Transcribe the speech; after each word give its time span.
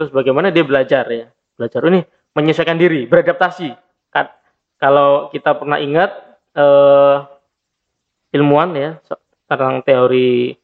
terus 0.00 0.16
bagaimana 0.16 0.48
dia 0.48 0.64
belajar 0.64 1.04
ya? 1.12 1.28
Belajar 1.60 1.84
ini 1.92 2.00
menyesuaikan 2.32 2.80
diri 2.80 3.04
beradaptasi. 3.04 3.68
Kan 4.08 4.32
kalau 4.80 5.28
kita 5.28 5.52
pernah 5.60 5.76
ingat 5.76 6.08
eh, 6.56 7.16
ilmuwan 8.32 8.72
ya 8.72 8.96
tentang 9.44 9.84
teori 9.84 10.56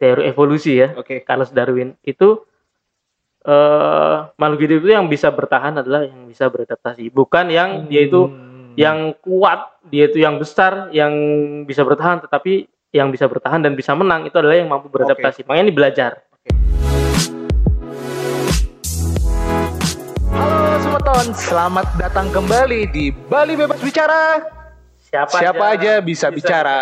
teori 0.00 0.22
evolusi 0.24 0.80
ya 0.80 0.96
Oke. 0.96 1.20
Charles 1.28 1.52
Darwin 1.52 1.92
itu 2.00 2.40
eh 3.44 4.18
makhluk 4.40 4.64
hidup 4.64 4.86
itu 4.86 4.90
yang 4.94 5.10
bisa 5.10 5.28
bertahan 5.28 5.84
adalah 5.84 6.08
yang 6.08 6.24
bisa 6.24 6.48
beradaptasi. 6.48 7.12
Bukan 7.12 7.52
yang 7.52 7.92
dia 7.92 8.08
itu 8.08 8.24
Hmm. 8.24 8.72
yang 8.72 9.12
kuat 9.20 9.68
dia 9.92 10.08
itu 10.08 10.16
yang 10.16 10.40
besar 10.40 10.88
yang 10.96 11.12
bisa 11.68 11.84
bertahan 11.84 12.24
tetapi 12.24 12.64
yang 12.88 13.12
bisa 13.12 13.28
bertahan 13.28 13.60
dan 13.60 13.76
bisa 13.76 13.92
menang 13.92 14.24
itu 14.24 14.32
adalah 14.40 14.56
yang 14.56 14.72
mampu 14.72 14.88
beradaptasi. 14.88 15.44
Makanya 15.44 15.64
ini 15.68 15.74
belajar 15.76 16.24
Semeton, 20.92 21.32
selamat 21.32 21.88
datang 21.96 22.28
kembali 22.28 22.84
di 22.92 23.08
Bali 23.08 23.56
Bebas 23.56 23.80
Bicara. 23.80 24.44
siapa, 25.00 25.40
Siapa 25.40 25.72
aja 25.72 26.04
bisa, 26.04 26.28
bisa 26.28 26.36
bicara. 26.36 26.80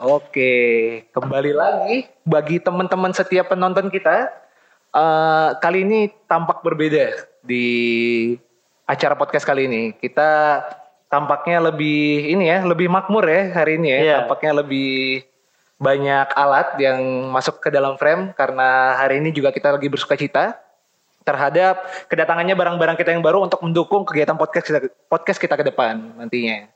Oke, 0.00 0.56
kembali 1.12 1.52
lagi 1.52 2.08
bagi 2.24 2.56
teman-teman 2.56 3.12
setiap 3.12 3.52
penonton 3.52 3.92
kita. 3.92 4.32
eh, 4.96 5.48
kali 5.60 5.84
ini 5.84 6.08
tampak 6.24 6.64
berbeda 6.64 7.20
di 7.44 7.68
acara 8.88 9.12
podcast 9.12 9.44
kali 9.44 9.68
ini. 9.68 9.92
Kita 9.92 10.64
tampaknya 11.12 11.68
lebih 11.68 12.24
ini 12.24 12.48
ya, 12.48 12.64
lebih 12.64 12.88
makmur 12.88 13.28
ya 13.28 13.52
hari 13.60 13.76
ini 13.76 13.92
ya. 13.92 13.98
Iya. 14.00 14.16
Tampaknya 14.24 14.64
lebih 14.64 15.20
banyak 15.76 16.32
alat 16.32 16.80
yang 16.80 17.28
masuk 17.28 17.60
ke 17.60 17.68
dalam 17.68 18.00
frame 18.00 18.32
karena 18.32 18.96
hari 18.96 19.20
ini 19.20 19.36
juga 19.36 19.52
kita 19.52 19.76
lagi 19.76 19.92
bersuka 19.92 20.16
cita 20.16 20.63
terhadap 21.24 21.88
kedatangannya 22.12 22.52
barang-barang 22.52 22.96
kita 23.00 23.16
yang 23.16 23.24
baru 23.24 23.42
untuk 23.48 23.64
mendukung 23.64 24.04
kegiatan 24.04 24.36
podcast 24.36 24.64
kita, 24.68 24.78
podcast 25.08 25.40
kita 25.40 25.56
ke 25.56 25.64
depan 25.72 26.14
nantinya. 26.20 26.68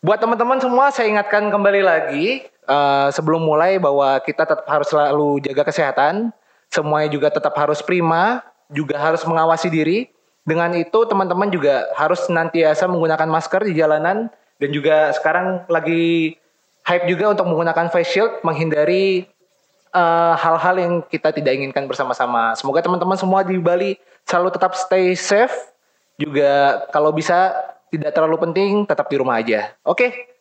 Buat 0.00 0.24
teman-teman 0.24 0.58
semua 0.60 0.88
saya 0.92 1.12
ingatkan 1.12 1.52
kembali 1.52 1.84
lagi 1.84 2.48
eh, 2.48 3.08
sebelum 3.12 3.44
mulai 3.44 3.76
bahwa 3.76 4.16
kita 4.24 4.48
tetap 4.48 4.66
harus 4.66 4.88
selalu 4.88 5.44
jaga 5.44 5.68
kesehatan, 5.68 6.32
semuanya 6.72 7.12
juga 7.12 7.28
tetap 7.28 7.52
harus 7.56 7.84
prima, 7.84 8.40
juga 8.72 8.96
harus 8.96 9.22
mengawasi 9.28 9.68
diri. 9.68 10.08
Dengan 10.46 10.72
itu 10.78 11.02
teman-teman 11.10 11.50
juga 11.50 11.90
harus 11.98 12.22
senantiasa 12.22 12.86
menggunakan 12.86 13.26
masker 13.26 13.66
di 13.66 13.74
jalanan 13.82 14.30
dan 14.62 14.68
juga 14.70 15.10
sekarang 15.10 15.66
lagi 15.66 16.38
hype 16.86 17.10
juga 17.10 17.34
untuk 17.34 17.50
menggunakan 17.50 17.90
face 17.90 18.14
shield 18.14 18.32
menghindari 18.46 19.26
eh, 19.96 20.34
hal-hal 20.36 20.76
yang 20.76 20.92
kita 21.00 21.32
tidak 21.32 21.56
inginkan 21.56 21.88
bersama-sama. 21.88 22.52
Semoga 22.52 22.84
teman-teman 22.84 23.16
semua 23.16 23.40
di 23.40 23.56
Bali 23.56 23.96
selalu 24.28 24.52
tetap 24.52 24.76
stay 24.76 25.16
safe. 25.16 25.56
Juga 26.16 26.84
kalau 26.92 27.12
bisa 27.12 27.52
tidak 27.88 28.12
terlalu 28.12 28.36
penting 28.48 28.84
tetap 28.84 29.08
di 29.08 29.16
rumah 29.16 29.40
aja. 29.40 29.72
Oke. 29.80 30.36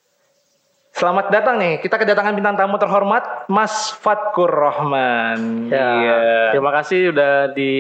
Selamat 0.96 1.28
datang 1.28 1.60
nih. 1.60 1.84
Kita 1.84 2.00
kedatangan 2.00 2.32
bintang 2.32 2.56
tamu 2.56 2.80
terhormat 2.80 3.52
Mas 3.52 3.92
Fatkur 4.00 4.48
Rahman. 4.48 5.68
ya 5.68 5.76
Iya. 5.76 6.20
terima 6.56 6.72
kasih 6.72 7.12
udah 7.12 7.52
di 7.52 7.72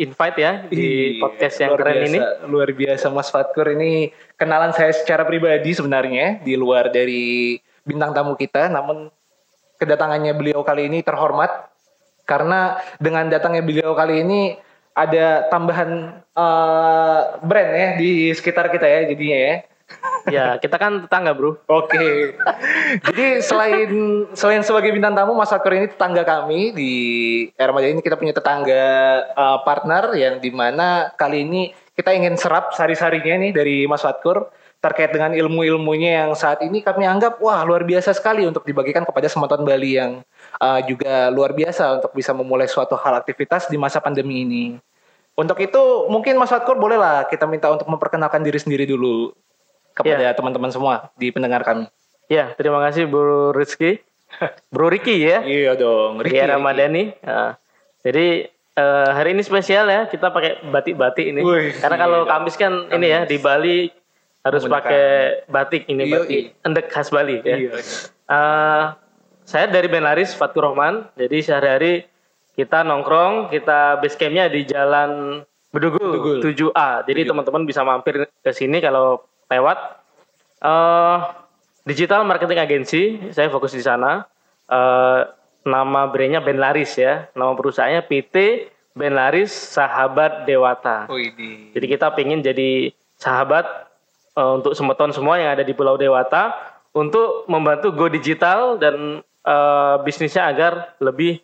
invite 0.00 0.38
ya 0.40 0.52
di 0.72 0.80
Iya, 0.80 1.20
podcast 1.20 1.56
yang 1.60 1.76
keren 1.76 1.92
biasa, 2.00 2.08
ini 2.08 2.18
Luar 2.48 2.70
biasa 2.72 3.06
Mas 3.12 3.28
Fatkur 3.28 3.76
ini 3.76 4.08
kenalan 4.40 4.72
saya 4.72 4.88
secara 4.88 5.28
pribadi 5.28 5.76
sebenarnya 5.76 6.40
di 6.40 6.56
luar 6.56 6.88
dari 6.88 7.60
bintang 7.84 8.16
tamu 8.16 8.40
kita, 8.40 8.72
namun 8.72 9.12
kedatangannya 9.82 10.30
beliau 10.38 10.62
kali 10.62 10.86
ini 10.86 11.02
terhormat 11.02 11.50
karena 12.22 12.78
dengan 13.02 13.26
datangnya 13.26 13.66
beliau 13.66 13.98
kali 13.98 14.22
ini 14.22 14.54
ada 14.94 15.48
tambahan 15.50 16.22
eh, 16.22 17.20
brand 17.42 17.70
ya 17.74 17.88
di 17.98 18.30
sekitar 18.30 18.70
kita 18.70 18.86
ya 18.86 19.00
jadinya 19.10 19.38
ya. 19.42 19.54
ya 20.24 20.46
kita 20.56 20.80
kan 20.80 21.04
tetangga 21.04 21.36
bro 21.36 21.58
Oke. 21.68 22.32
Jadi 23.10 23.42
selain 23.44 23.90
selain 24.32 24.62
sebagai 24.64 24.94
bintang 24.94 25.12
tamu 25.12 25.36
Mas 25.36 25.52
Fatkur 25.52 25.74
ini 25.74 25.90
tetangga 25.90 26.24
kami 26.24 26.72
di 26.72 26.92
Ermaja 27.58 27.92
ini 27.92 28.00
kita 28.00 28.16
punya 28.16 28.32
tetangga 28.32 28.86
uh, 29.34 29.58
partner 29.66 30.16
yang 30.16 30.40
di 30.40 30.48
mana 30.48 31.12
kali 31.18 31.44
ini 31.44 31.74
kita 31.92 32.14
ingin 32.16 32.40
serap 32.40 32.72
sari-sarinya 32.72 33.36
nih 33.44 33.52
dari 33.52 33.76
Mas 33.84 34.00
Fatkur 34.00 34.48
terkait 34.82 35.14
dengan 35.14 35.30
ilmu-ilmunya 35.30 36.26
yang 36.26 36.30
saat 36.34 36.58
ini 36.66 36.82
kami 36.82 37.06
anggap 37.06 37.38
wah 37.38 37.62
luar 37.62 37.86
biasa 37.86 38.10
sekali 38.18 38.42
untuk 38.42 38.66
dibagikan 38.66 39.06
kepada 39.06 39.30
semeton 39.30 39.62
Bali 39.62 39.94
yang 39.94 40.26
uh, 40.58 40.80
juga 40.82 41.30
luar 41.30 41.54
biasa 41.54 42.02
untuk 42.02 42.10
bisa 42.18 42.34
memulai 42.34 42.66
suatu 42.66 42.98
hal 42.98 43.22
aktivitas 43.22 43.70
di 43.70 43.78
masa 43.78 44.02
pandemi 44.02 44.42
ini. 44.42 44.64
Untuk 45.38 45.56
itu 45.62 46.10
mungkin 46.10 46.34
Mas 46.36 46.50
Fatkur 46.50 46.76
bolehlah 46.76 47.30
kita 47.30 47.46
minta 47.46 47.70
untuk 47.70 47.86
memperkenalkan 47.86 48.42
diri 48.42 48.58
sendiri 48.58 48.84
dulu 48.84 49.30
kepada 49.94 50.34
teman-teman 50.34 50.68
semua 50.74 51.08
di 51.14 51.30
pendengar 51.30 51.62
kami. 51.62 51.86
ya 52.26 52.48
terima 52.56 52.80
kasih 52.80 53.04
bro 53.04 53.52
Rizky 53.52 54.00
bro 54.72 54.88
Ricky 54.88 55.20
ya 55.20 55.44
Iya 55.44 55.76
dong, 55.76 56.16
Ricky. 56.24 56.40
Ria 56.40 56.48
Ramadhani 56.56 57.12
Ya. 57.20 57.60
jadi 58.00 58.48
eh, 58.72 59.08
hari 59.12 59.36
ini 59.36 59.44
spesial 59.44 59.84
ya 59.92 60.08
kita 60.08 60.32
pakai 60.32 60.64
batik-batik 60.64 61.28
ini 61.28 61.44
Wih, 61.44 61.76
karena 61.76 61.96
kalau 62.00 62.24
iya. 62.24 62.28
Kamis 62.32 62.56
kan 62.56 62.72
ini 62.88 63.06
ya 63.08 63.20
di 63.28 63.36
Bali 63.36 63.92
harus 64.42 64.62
pakai 64.66 65.06
batik 65.46 65.86
ini 65.86 66.10
Iya, 66.10 66.14
batik 66.18 66.42
endek 66.66 66.86
khas 66.90 67.08
Bali 67.14 67.38
ya. 67.46 67.56
Eh, 67.62 68.84
saya 69.46 69.66
dari 69.70 69.86
Ben 69.86 70.02
Laris 70.02 70.34
Fatur 70.34 70.70
Rahman. 70.70 71.06
Jadi 71.14 71.42
sehari-hari 71.42 72.06
kita 72.58 72.82
nongkrong, 72.84 73.48
kita 73.50 74.02
base 74.02 74.18
campnya 74.18 74.50
di 74.50 74.66
Jalan 74.66 75.42
Bedugul, 75.72 76.20
Bedugul. 76.20 76.38
7A. 76.44 77.06
Jadi 77.08 77.20
teman-teman 77.32 77.64
bisa 77.64 77.80
mampir 77.80 78.28
ke 78.28 78.50
sini 78.52 78.82
kalau 78.82 79.24
lewat. 79.48 79.78
eh 80.62 81.18
digital 81.82 82.22
marketing 82.22 82.62
agency, 82.62 83.02
saya 83.34 83.50
fokus 83.50 83.74
di 83.74 83.82
sana. 83.82 84.26
Eh 84.70 85.20
nama 85.66 86.06
brandnya 86.10 86.42
Ben 86.42 86.58
Laris 86.58 86.94
ya. 86.98 87.26
Nama 87.34 87.54
perusahaannya 87.54 88.02
PT 88.06 88.36
Ben 88.94 89.14
Laris 89.16 89.50
Sahabat 89.50 90.44
Dewata. 90.46 91.10
Wih, 91.10 91.32
di. 91.34 91.72
Jadi 91.72 91.86
kita 91.88 92.12
pengen 92.12 92.44
jadi 92.44 92.92
sahabat 93.16 93.91
eh, 94.36 94.52
untuk 94.60 94.72
semeton 94.76 95.12
semua 95.12 95.40
yang 95.40 95.54
ada 95.56 95.64
di 95.64 95.72
Pulau 95.76 95.96
Dewata 95.96 96.52
untuk 96.92 97.48
membantu 97.48 97.92
go 97.92 98.06
digital 98.08 98.76
dan 98.76 99.20
eh, 99.24 99.96
bisnisnya 100.04 100.48
agar 100.48 100.96
lebih 101.00 101.40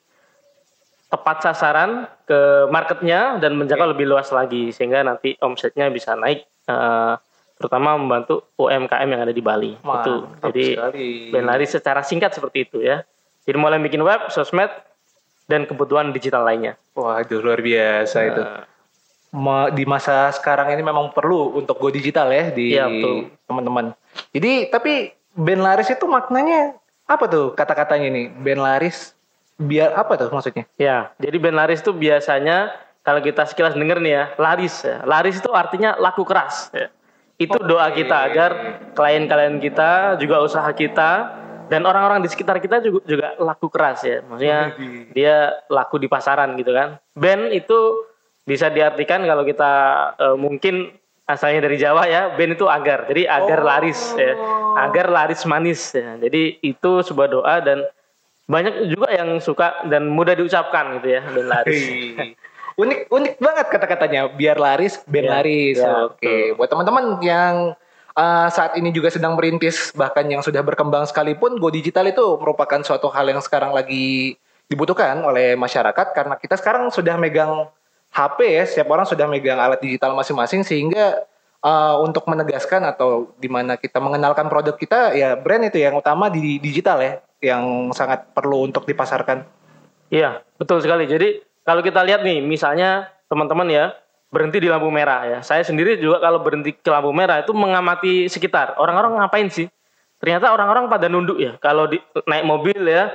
tepat 1.08 1.40
sasaran 1.40 2.04
ke 2.28 2.68
marketnya 2.68 3.40
dan 3.40 3.56
menjangkau 3.56 3.96
lebih 3.96 4.04
luas 4.04 4.28
lagi 4.28 4.68
sehingga 4.76 5.00
nanti 5.00 5.40
omsetnya 5.40 5.88
bisa 5.88 6.12
naik 6.12 6.44
eh, 6.68 7.14
terutama 7.58 7.98
membantu 7.98 8.46
UMKM 8.54 9.08
yang 9.10 9.22
ada 9.26 9.34
di 9.34 9.42
Bali. 9.42 9.72
itu. 9.74 10.14
Mantap 10.22 10.54
Jadi 10.54 10.64
sekali. 10.78 11.06
Ben 11.34 11.44
lari 11.44 11.66
secara 11.66 12.00
singkat 12.06 12.30
seperti 12.30 12.70
itu 12.70 12.78
ya. 12.80 13.02
Jadi 13.42 13.56
mulai 13.58 13.82
bikin 13.82 13.98
web, 14.04 14.30
sosmed 14.30 14.70
dan 15.50 15.66
kebutuhan 15.66 16.14
digital 16.14 16.46
lainnya. 16.46 16.78
Waduh, 16.94 17.40
luar 17.42 17.58
biasa 17.58 18.18
itu. 18.28 18.42
Di 19.76 19.84
masa 19.84 20.32
sekarang 20.32 20.72
ini 20.72 20.80
memang 20.80 21.12
perlu 21.12 21.52
untuk 21.52 21.76
go 21.76 21.92
digital 21.92 22.32
ya 22.32 22.48
di 22.48 22.72
betul. 22.72 23.28
teman-teman. 23.44 23.92
Jadi 24.32 24.72
tapi 24.72 25.12
band 25.36 25.62
laris 25.62 25.92
itu 25.92 26.08
maknanya 26.08 26.74
apa 27.04 27.24
tuh 27.28 27.52
kata-katanya 27.52 28.08
nih? 28.08 28.26
Band 28.40 28.60
laris 28.64 29.12
biar 29.60 29.92
apa 29.98 30.16
tuh 30.16 30.32
maksudnya? 30.32 30.64
Ya, 30.80 31.12
jadi 31.20 31.36
band 31.36 31.60
laris 31.60 31.84
itu 31.84 31.92
biasanya 31.92 32.72
kalau 33.04 33.20
kita 33.24 33.44
sekilas 33.48 33.72
denger 33.76 34.00
nih 34.04 34.12
ya, 34.12 34.24
laris 34.36 34.84
ya. 34.84 35.00
Laris 35.04 35.40
itu 35.40 35.50
artinya 35.52 35.96
laku 35.96 36.24
keras. 36.28 36.68
Ya. 36.76 36.88
Itu 37.40 37.56
doa 37.64 37.88
kita 37.92 38.32
agar 38.32 38.50
klien-klien 38.92 39.56
kita, 39.62 40.20
juga 40.20 40.42
usaha 40.44 40.68
kita, 40.74 41.10
dan 41.72 41.84
orang-orang 41.84 42.20
di 42.24 42.28
sekitar 42.28 42.60
kita 42.60 42.84
juga, 42.84 43.00
juga 43.08 43.28
laku 43.40 43.68
keras 43.72 44.04
ya. 44.04 44.20
Maksudnya 44.24 44.60
dia 45.16 45.56
laku 45.72 46.00
di 46.00 46.08
pasaran 46.08 46.56
gitu 46.60 46.72
kan. 46.72 47.00
Band 47.16 47.52
itu 47.52 48.08
bisa 48.48 48.72
diartikan 48.72 49.20
kalau 49.28 49.44
kita 49.44 49.72
eh, 50.16 50.36
mungkin 50.40 50.96
asalnya 51.28 51.68
dari 51.68 51.76
Jawa 51.76 52.08
ya, 52.08 52.32
band 52.32 52.56
itu 52.56 52.64
agar. 52.64 53.04
Jadi 53.04 53.28
agar 53.28 53.60
laris 53.60 54.00
ya. 54.16 54.32
Agar 54.88 55.12
laris 55.12 55.44
manis 55.44 55.92
ya. 55.92 56.16
Jadi 56.16 56.56
itu 56.64 57.04
sebuah 57.04 57.28
doa 57.28 57.60
dan 57.60 57.84
banyak 58.48 58.88
juga 58.88 59.12
yang 59.12 59.36
suka 59.44 59.84
dan 59.92 60.08
mudah 60.08 60.32
diucapkan 60.32 60.96
gitu 60.98 61.20
ya 61.20 61.22
band 61.28 61.48
laris. 61.52 61.84
Unik 62.78 63.12
unik 63.12 63.34
banget 63.42 63.66
kata-katanya 63.68 64.32
biar 64.32 64.56
laris 64.56 65.04
band 65.04 65.26
Ya, 65.28 65.32
laris 65.36 65.76
ya, 65.76 66.08
oke 66.08 66.56
buat 66.56 66.70
teman-teman 66.70 67.20
yang 67.20 67.74
uh, 68.16 68.48
saat 68.48 68.78
ini 68.78 68.94
juga 68.94 69.12
sedang 69.12 69.34
merintis 69.36 69.92
bahkan 69.92 70.24
yang 70.30 70.40
sudah 70.40 70.62
berkembang 70.62 71.04
sekalipun 71.04 71.58
go 71.60 71.68
digital 71.68 72.06
itu 72.06 72.38
merupakan 72.38 72.80
suatu 72.86 73.10
hal 73.10 73.28
yang 73.28 73.42
sekarang 73.42 73.74
lagi 73.74 74.38
dibutuhkan 74.70 75.20
oleh 75.26 75.58
masyarakat 75.58 76.14
karena 76.14 76.38
kita 76.38 76.54
sekarang 76.56 76.88
sudah 76.88 77.18
megang 77.18 77.66
HP 78.12 78.38
ya 78.44 78.64
setiap 78.64 78.88
orang 78.92 79.06
sudah 79.06 79.28
megang 79.28 79.60
alat 79.60 79.78
digital 79.78 80.16
masing-masing 80.16 80.64
sehingga 80.64 81.22
uh, 81.62 82.00
untuk 82.02 82.24
menegaskan 82.26 82.82
atau 82.88 83.30
di 83.36 83.46
mana 83.46 83.76
kita 83.76 84.00
mengenalkan 84.00 84.48
produk 84.48 84.74
kita 84.74 85.14
ya 85.14 85.36
brand 85.36 85.68
itu 85.68 85.78
yang 85.78 85.94
utama 85.94 86.32
di 86.32 86.58
digital 86.58 86.98
ya 86.98 87.20
yang 87.38 87.94
sangat 87.94 88.34
perlu 88.34 88.66
untuk 88.66 88.82
dipasarkan 88.88 89.58
Iya, 90.08 90.40
betul 90.56 90.80
sekali. 90.80 91.04
Jadi 91.04 91.44
kalau 91.64 91.84
kita 91.84 92.00
lihat 92.00 92.24
nih, 92.24 92.40
misalnya 92.40 93.12
teman-teman 93.28 93.68
ya 93.68 93.92
berhenti 94.32 94.60
di 94.60 94.68
lampu 94.68 94.88
merah 94.88 95.24
ya. 95.24 95.38
Saya 95.44 95.64
sendiri 95.64 96.00
juga 96.00 96.20
kalau 96.20 96.40
berhenti 96.40 96.72
ke 96.72 96.88
lampu 96.88 97.12
merah 97.12 97.44
itu 97.44 97.52
mengamati 97.52 98.28
sekitar. 98.28 98.76
Orang-orang 98.80 99.20
ngapain 99.20 99.48
sih? 99.52 99.68
Ternyata 100.18 100.50
orang-orang 100.50 100.88
pada 100.88 101.06
nunduk 101.06 101.38
ya. 101.38 101.60
Kalau 101.60 101.86
di, 101.88 102.00
naik 102.24 102.44
mobil 102.44 102.80
ya 102.88 103.12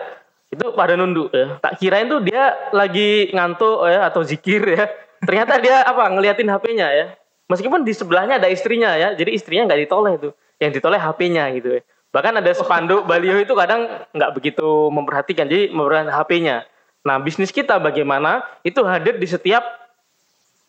itu 0.53 0.65
pada 0.77 0.94
nunduk 0.94 1.33
ya. 1.33 1.57
Tak 1.59 1.81
kirain 1.81 2.05
tuh 2.05 2.21
dia 2.21 2.53
lagi 2.71 3.33
ngantuk 3.33 3.89
ya 3.89 4.07
atau 4.07 4.21
zikir 4.21 4.61
ya. 4.63 4.85
Ternyata 5.23 5.57
dia 5.57 5.81
apa 5.81 6.07
ngeliatin 6.13 6.47
HP-nya 6.47 6.88
ya. 6.94 7.05
Meskipun 7.50 7.81
di 7.83 7.91
sebelahnya 7.91 8.38
ada 8.38 8.47
istrinya 8.47 8.94
ya. 8.95 9.17
Jadi 9.17 9.33
istrinya 9.33 9.67
nggak 9.67 9.81
ditoleh 9.89 10.13
tuh. 10.21 10.33
Yang 10.61 10.79
ditoleh 10.79 11.00
HP-nya 11.01 11.50
gitu 11.57 11.69
ya. 11.79 11.81
Bahkan 12.13 12.33
ada 12.45 12.51
spanduk 12.53 13.09
baliho 13.09 13.41
itu 13.41 13.57
kadang 13.57 14.05
nggak 14.13 14.31
begitu 14.38 14.94
memperhatikan. 14.94 15.50
Jadi 15.50 15.73
memperhatikan 15.73 16.13
HP-nya. 16.13 16.57
Nah 17.03 17.17
bisnis 17.19 17.51
kita 17.51 17.81
bagaimana 17.81 18.45
itu 18.63 18.79
hadir 18.85 19.17
di 19.17 19.27
setiap 19.27 19.65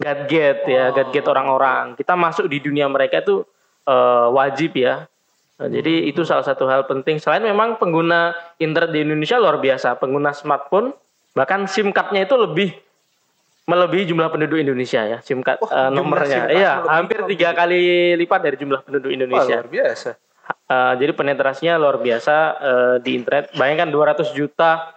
gadget 0.00 0.66
ya, 0.66 0.90
gadget 0.90 1.24
orang-orang. 1.28 1.94
Kita 1.94 2.18
masuk 2.18 2.50
di 2.50 2.58
dunia 2.58 2.90
mereka 2.90 3.22
itu 3.22 3.46
uh, 3.86 4.28
wajib 4.34 4.74
ya. 4.74 5.06
Nah, 5.54 5.70
jadi 5.70 6.10
itu 6.10 6.26
salah 6.26 6.42
satu 6.42 6.66
hal 6.66 6.82
penting. 6.90 7.22
Selain 7.22 7.42
memang 7.42 7.78
pengguna 7.78 8.34
internet 8.58 8.90
di 8.90 9.06
Indonesia 9.06 9.38
luar 9.38 9.62
biasa, 9.62 9.94
pengguna 10.02 10.34
smartphone 10.34 10.90
bahkan 11.34 11.66
SIM 11.66 11.90
cardnya 11.90 12.26
itu 12.26 12.34
lebih 12.38 12.70
melebihi 13.64 14.12
jumlah 14.12 14.28
penduduk 14.28 14.60
Indonesia 14.60 15.02
ya 15.02 15.18
SIM 15.24 15.40
card 15.40 15.62
oh, 15.64 15.70
uh, 15.70 15.90
nomornya. 15.90 16.52
Iya, 16.52 16.84
hampir 16.84 17.24
tiga 17.30 17.56
kali 17.56 18.12
lipat 18.18 18.40
dari 18.44 18.56
jumlah 18.60 18.84
penduduk 18.84 19.10
Indonesia. 19.10 19.62
Wah, 19.62 19.64
luar 19.64 19.70
biasa. 19.70 20.10
Uh, 20.64 20.92
jadi 21.00 21.12
penetrasinya 21.16 21.74
luar 21.80 21.96
biasa 22.02 22.34
uh, 22.60 22.96
di 23.00 23.16
internet. 23.16 23.54
Bayangkan 23.56 23.88
200 23.88 24.36
juta 24.36 24.92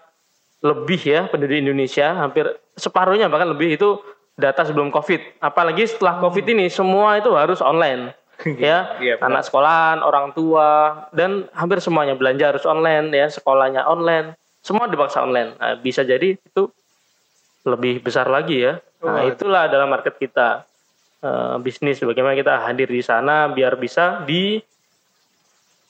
lebih 0.66 1.00
ya 1.00 1.30
penduduk 1.32 1.56
Indonesia, 1.56 2.18
hampir 2.18 2.50
separuhnya 2.76 3.30
bahkan 3.32 3.48
lebih 3.48 3.78
itu 3.78 4.02
data 4.36 4.68
sebelum 4.68 4.92
COVID. 4.92 5.40
Apalagi 5.40 5.88
setelah 5.88 6.20
COVID 6.20 6.46
ini 6.52 6.68
semua 6.68 7.18
itu 7.22 7.32
harus 7.34 7.64
online. 7.64 8.12
Ya, 8.46 8.98
yeah, 9.02 9.18
anak 9.24 9.48
sekolahan, 9.48 10.06
orang 10.06 10.36
tua 10.38 11.06
dan 11.16 11.50
hampir 11.58 11.82
semuanya 11.82 12.14
belanja 12.14 12.54
harus 12.54 12.66
online 12.70 13.10
ya, 13.10 13.28
sekolahnya 13.34 13.86
online, 13.90 14.38
semua 14.62 14.86
dipaksa 14.86 15.26
online. 15.26 15.58
Nah, 15.58 15.80
bisa 15.82 16.06
jadi 16.06 16.38
itu 16.38 16.64
lebih 17.66 18.04
besar 18.06 18.30
lagi 18.30 18.62
ya. 18.62 18.78
Nah, 19.02 19.26
itulah 19.26 19.66
dalam 19.72 19.90
market 19.90 20.18
kita. 20.18 20.68
Uh, 21.18 21.58
bisnis 21.58 21.98
bagaimana 21.98 22.38
kita 22.38 22.62
hadir 22.62 22.86
di 22.86 23.02
sana 23.02 23.50
biar 23.50 23.74
bisa 23.74 24.22
di 24.30 24.62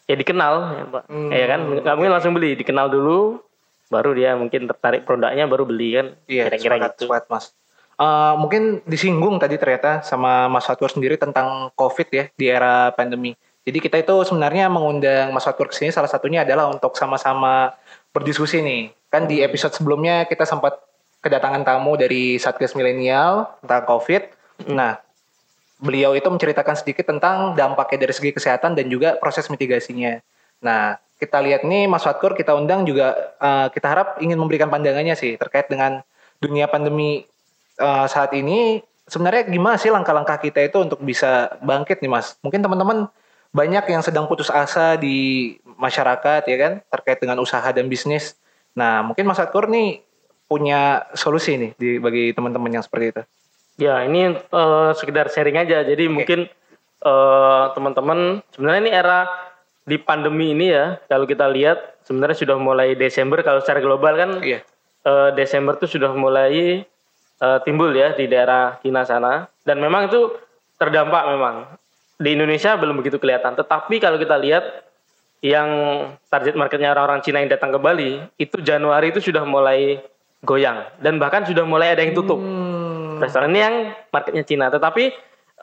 ya 0.07 0.15
dikenal 0.15 0.53
ya 0.71 0.83
Pak. 0.87 1.03
Hmm. 1.11 1.29
Ya 1.35 1.45
kan 1.51 1.59
nggak 1.83 1.95
mungkin 1.99 2.13
langsung 2.15 2.31
beli, 2.31 2.55
dikenal 2.55 2.87
dulu 2.87 3.43
baru 3.91 4.15
dia 4.15 4.39
mungkin 4.39 4.67
tertarik 4.71 5.03
produknya 5.03 5.43
baru 5.47 5.67
beli 5.67 5.99
kan. 5.99 6.07
Iya, 6.31 6.47
kira-kira 6.47 6.75
gitu. 6.79 7.11
Sepakat, 7.11 7.27
Mas. 7.27 7.45
Uh, 7.97 8.37
mungkin 8.37 8.85
disinggung 8.85 9.41
tadi 9.41 9.57
ternyata 9.57 10.05
sama 10.05 10.45
Mas 10.45 10.69
Fatwar 10.69 10.93
sendiri 10.93 11.17
tentang 11.17 11.73
COVID 11.73 12.07
ya 12.13 12.25
di 12.37 12.45
era 12.45 12.93
pandemi. 12.93 13.33
Jadi 13.65 13.83
kita 13.83 13.97
itu 13.99 14.15
sebenarnya 14.21 14.69
mengundang 14.69 15.33
Mas 15.33 15.43
Fatwar 15.43 15.67
ke 15.67 15.75
sini 15.75 15.89
salah 15.89 16.07
satunya 16.07 16.45
adalah 16.45 16.69
untuk 16.69 16.93
sama-sama 16.93 17.73
berdiskusi 18.13 18.61
nih. 18.61 18.93
Kan 19.09 19.25
di 19.25 19.41
episode 19.41 19.73
sebelumnya 19.73 20.29
kita 20.29 20.45
sempat 20.45 20.77
kedatangan 21.25 21.65
tamu 21.65 21.97
dari 21.97 22.37
Satgas 22.37 22.77
Milenial 22.77 23.49
tentang 23.65 23.83
COVID. 23.89 24.23
Nah, 24.71 25.01
beliau 25.81 26.13
itu 26.13 26.29
menceritakan 26.29 26.77
sedikit 26.77 27.09
tentang 27.09 27.57
dampaknya 27.57 28.07
dari 28.07 28.13
segi 28.13 28.31
kesehatan 28.31 28.77
dan 28.77 28.87
juga 28.87 29.17
proses 29.17 29.49
mitigasinya. 29.49 30.21
Nah, 30.61 31.01
kita 31.17 31.41
lihat 31.41 31.65
nih 31.65 31.89
Mas 31.89 32.05
Fatkur 32.05 32.37
kita 32.37 32.53
undang 32.53 32.85
juga 32.85 33.35
uh, 33.41 33.67
kita 33.73 33.89
harap 33.89 34.07
ingin 34.21 34.37
memberikan 34.37 34.69
pandangannya 34.69 35.17
sih 35.17 35.33
terkait 35.33 35.65
dengan 35.65 36.05
dunia 36.37 36.69
pandemi 36.69 37.25
uh, 37.79 38.05
saat 38.09 38.33
ini 38.33 38.81
sebenarnya 39.07 39.47
gimana 39.47 39.79
sih 39.79 39.89
langkah-langkah 39.89 40.37
kita 40.37 40.61
itu 40.67 40.83
untuk 40.83 40.99
bisa 41.01 41.57
bangkit 41.63 42.03
nih 42.03 42.11
Mas? 42.11 42.35
Mungkin 42.43 42.61
teman-teman 42.61 43.07
banyak 43.55 43.85
yang 43.89 44.03
sedang 44.03 44.27
putus 44.27 44.51
asa 44.51 44.99
di 44.99 45.55
masyarakat 45.79 46.45
ya 46.45 46.57
kan 46.59 46.73
terkait 46.91 47.17
dengan 47.23 47.39
usaha 47.39 47.65
dan 47.71 47.87
bisnis. 47.87 48.35
Nah, 48.77 49.01
mungkin 49.01 49.25
Mas 49.25 49.41
Akur 49.41 49.71
nih 49.71 50.03
punya 50.45 51.07
solusi 51.17 51.57
nih 51.57 51.71
di 51.79 51.89
bagi 51.97 52.31
teman-teman 52.35 52.77
yang 52.79 52.83
seperti 52.83 53.05
itu. 53.15 53.21
Ya, 53.77 54.01
ini 54.05 54.33
uh, 54.53 54.91
sekedar 54.97 55.29
sharing 55.29 55.57
aja. 55.57 55.85
Jadi 55.85 56.09
okay. 56.09 56.13
mungkin 56.13 56.39
uh, 57.05 57.73
teman-teman 57.73 58.41
sebenarnya 58.53 58.81
ini 58.89 58.93
era 58.93 59.19
di 59.87 59.95
pandemi 59.95 60.51
ini 60.51 60.67
ya, 60.73 60.99
kalau 61.07 61.23
kita 61.23 61.47
lihat 61.47 62.03
sebenarnya 62.03 62.37
sudah 62.43 62.57
mulai 62.59 62.95
Desember 62.99 63.39
kalau 63.39 63.63
secara 63.63 63.79
global 63.79 64.13
kan 64.19 64.29
yeah. 64.43 64.59
Iya. 64.59 64.59
uh, 65.07 65.29
Desember 65.31 65.79
tuh 65.79 65.87
sudah 65.87 66.11
mulai 66.11 66.83
uh, 67.41 67.59
timbul 67.61 67.93
ya 67.93 68.13
di 68.13 68.25
daerah 68.29 68.77
Cina 68.81 69.03
sana. 69.03 69.47
Dan 69.63 69.81
memang 69.81 70.09
itu 70.09 70.33
terdampak 70.77 71.23
memang. 71.29 71.55
Di 72.17 72.33
Indonesia 72.33 72.73
belum 72.77 72.97
begitu 72.97 73.21
kelihatan. 73.21 73.53
Tetapi 73.53 74.01
kalau 74.01 74.17
kita 74.17 74.37
lihat 74.41 74.65
yang 75.45 75.69
target 76.33 76.57
marketnya 76.57 76.89
orang-orang 76.97 77.21
Cina 77.21 77.41
yang 77.45 77.51
datang 77.53 77.69
ke 77.69 77.77
Bali 77.77 78.17
itu 78.41 78.57
Januari 78.65 79.13
itu 79.13 79.21
sudah 79.21 79.45
mulai 79.45 80.01
goyang. 80.41 80.81
Dan 80.97 81.21
bahkan 81.21 81.45
sudah 81.45 81.61
mulai 81.65 81.93
ada 81.93 82.01
yang 82.01 82.17
tutup. 82.17 82.41
Hmm. 82.41 82.85
restoran 83.17 83.49
ini 83.49 83.61
yang 83.65 83.75
marketnya 84.13 84.45
Cina. 84.45 84.69
Tetapi 84.69 85.09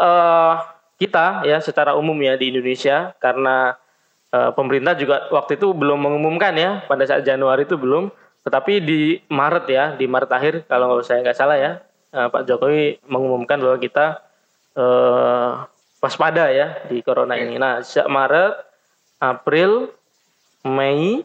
uh, 0.03 0.55
kita 0.99 1.47
ya 1.47 1.59
secara 1.59 1.95
umum 1.99 2.15
ya 2.23 2.39
di 2.39 2.51
Indonesia 2.55 3.15
karena 3.19 3.75
uh, 4.31 4.51
pemerintah 4.55 4.95
juga 4.99 5.27
waktu 5.31 5.59
itu 5.59 5.71
belum 5.75 6.03
mengumumkan 6.03 6.55
ya 6.55 6.83
pada 6.87 7.03
saat 7.07 7.23
Januari 7.23 7.67
itu 7.67 7.79
belum 7.79 8.11
tetapi 8.45 8.85
di 8.85 9.01
Maret 9.33 9.67
ya, 9.73 9.85
di 9.97 10.05
Maret 10.05 10.31
akhir 10.31 10.55
kalau 10.69 11.01
saya 11.01 11.25
nggak 11.25 11.39
salah 11.39 11.57
ya, 11.57 11.81
uh, 12.13 12.29
Pak 12.29 12.45
Jokowi 12.45 13.01
mengumumkan 13.09 13.57
bahwa 13.57 13.81
kita 13.81 14.21
uh, 14.77 15.65
waspada 16.05 16.53
ya 16.53 16.85
di 16.93 17.01
corona 17.01 17.41
ini. 17.41 17.57
Nah, 17.57 17.81
sejak 17.81 18.05
Maret, 18.13 18.55
April, 19.17 19.89
Mei, 20.69 21.25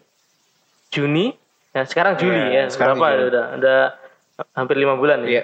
Juni, 0.87 1.35
ya 1.75 1.83
sekarang 1.83 2.15
Juli 2.15 2.55
ya, 2.55 2.63
ya 2.63 2.71
sekarang 2.71 2.95
berapa 2.95 3.11
ya 3.11 3.25
udah, 3.27 3.45
udah 3.59 3.79
hampir 4.55 4.79
lima 4.79 4.95
bulan 4.95 5.27
ya. 5.27 5.43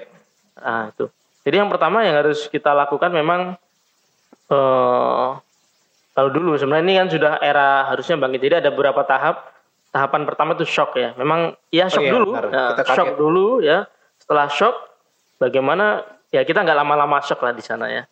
Nah, 0.56 0.88
itu. 0.88 1.12
Jadi 1.46 1.56
yang 1.62 1.70
pertama 1.70 2.02
yang 2.02 2.16
harus 2.18 2.48
kita 2.48 2.72
lakukan 2.72 3.12
memang 3.12 3.54
uh, 4.50 5.38
kalau 6.16 6.30
dulu 6.32 6.56
sebenarnya 6.56 6.84
ini 6.88 6.94
kan 6.96 7.08
sudah 7.12 7.32
era 7.44 7.86
harusnya 7.92 8.16
bangkit. 8.16 8.40
Jadi 8.40 8.54
ada 8.64 8.70
beberapa 8.72 9.04
tahap 9.04 9.55
tahapan 9.96 10.28
pertama 10.28 10.52
itu 10.52 10.68
shock 10.68 10.92
ya. 11.00 11.16
Memang 11.16 11.56
ya 11.72 11.88
shock 11.88 12.04
oh, 12.04 12.06
iya, 12.06 12.12
dulu, 12.12 12.30
ya, 12.36 12.64
shock 12.84 13.10
dulu 13.16 13.46
ya. 13.64 13.78
Setelah 14.20 14.52
shock, 14.52 14.76
bagaimana 15.40 16.04
ya 16.28 16.44
kita 16.44 16.60
nggak 16.60 16.76
lama-lama 16.76 17.24
shock 17.24 17.40
lah 17.40 17.56
di 17.56 17.64
sana 17.64 17.88
ya. 17.88 18.04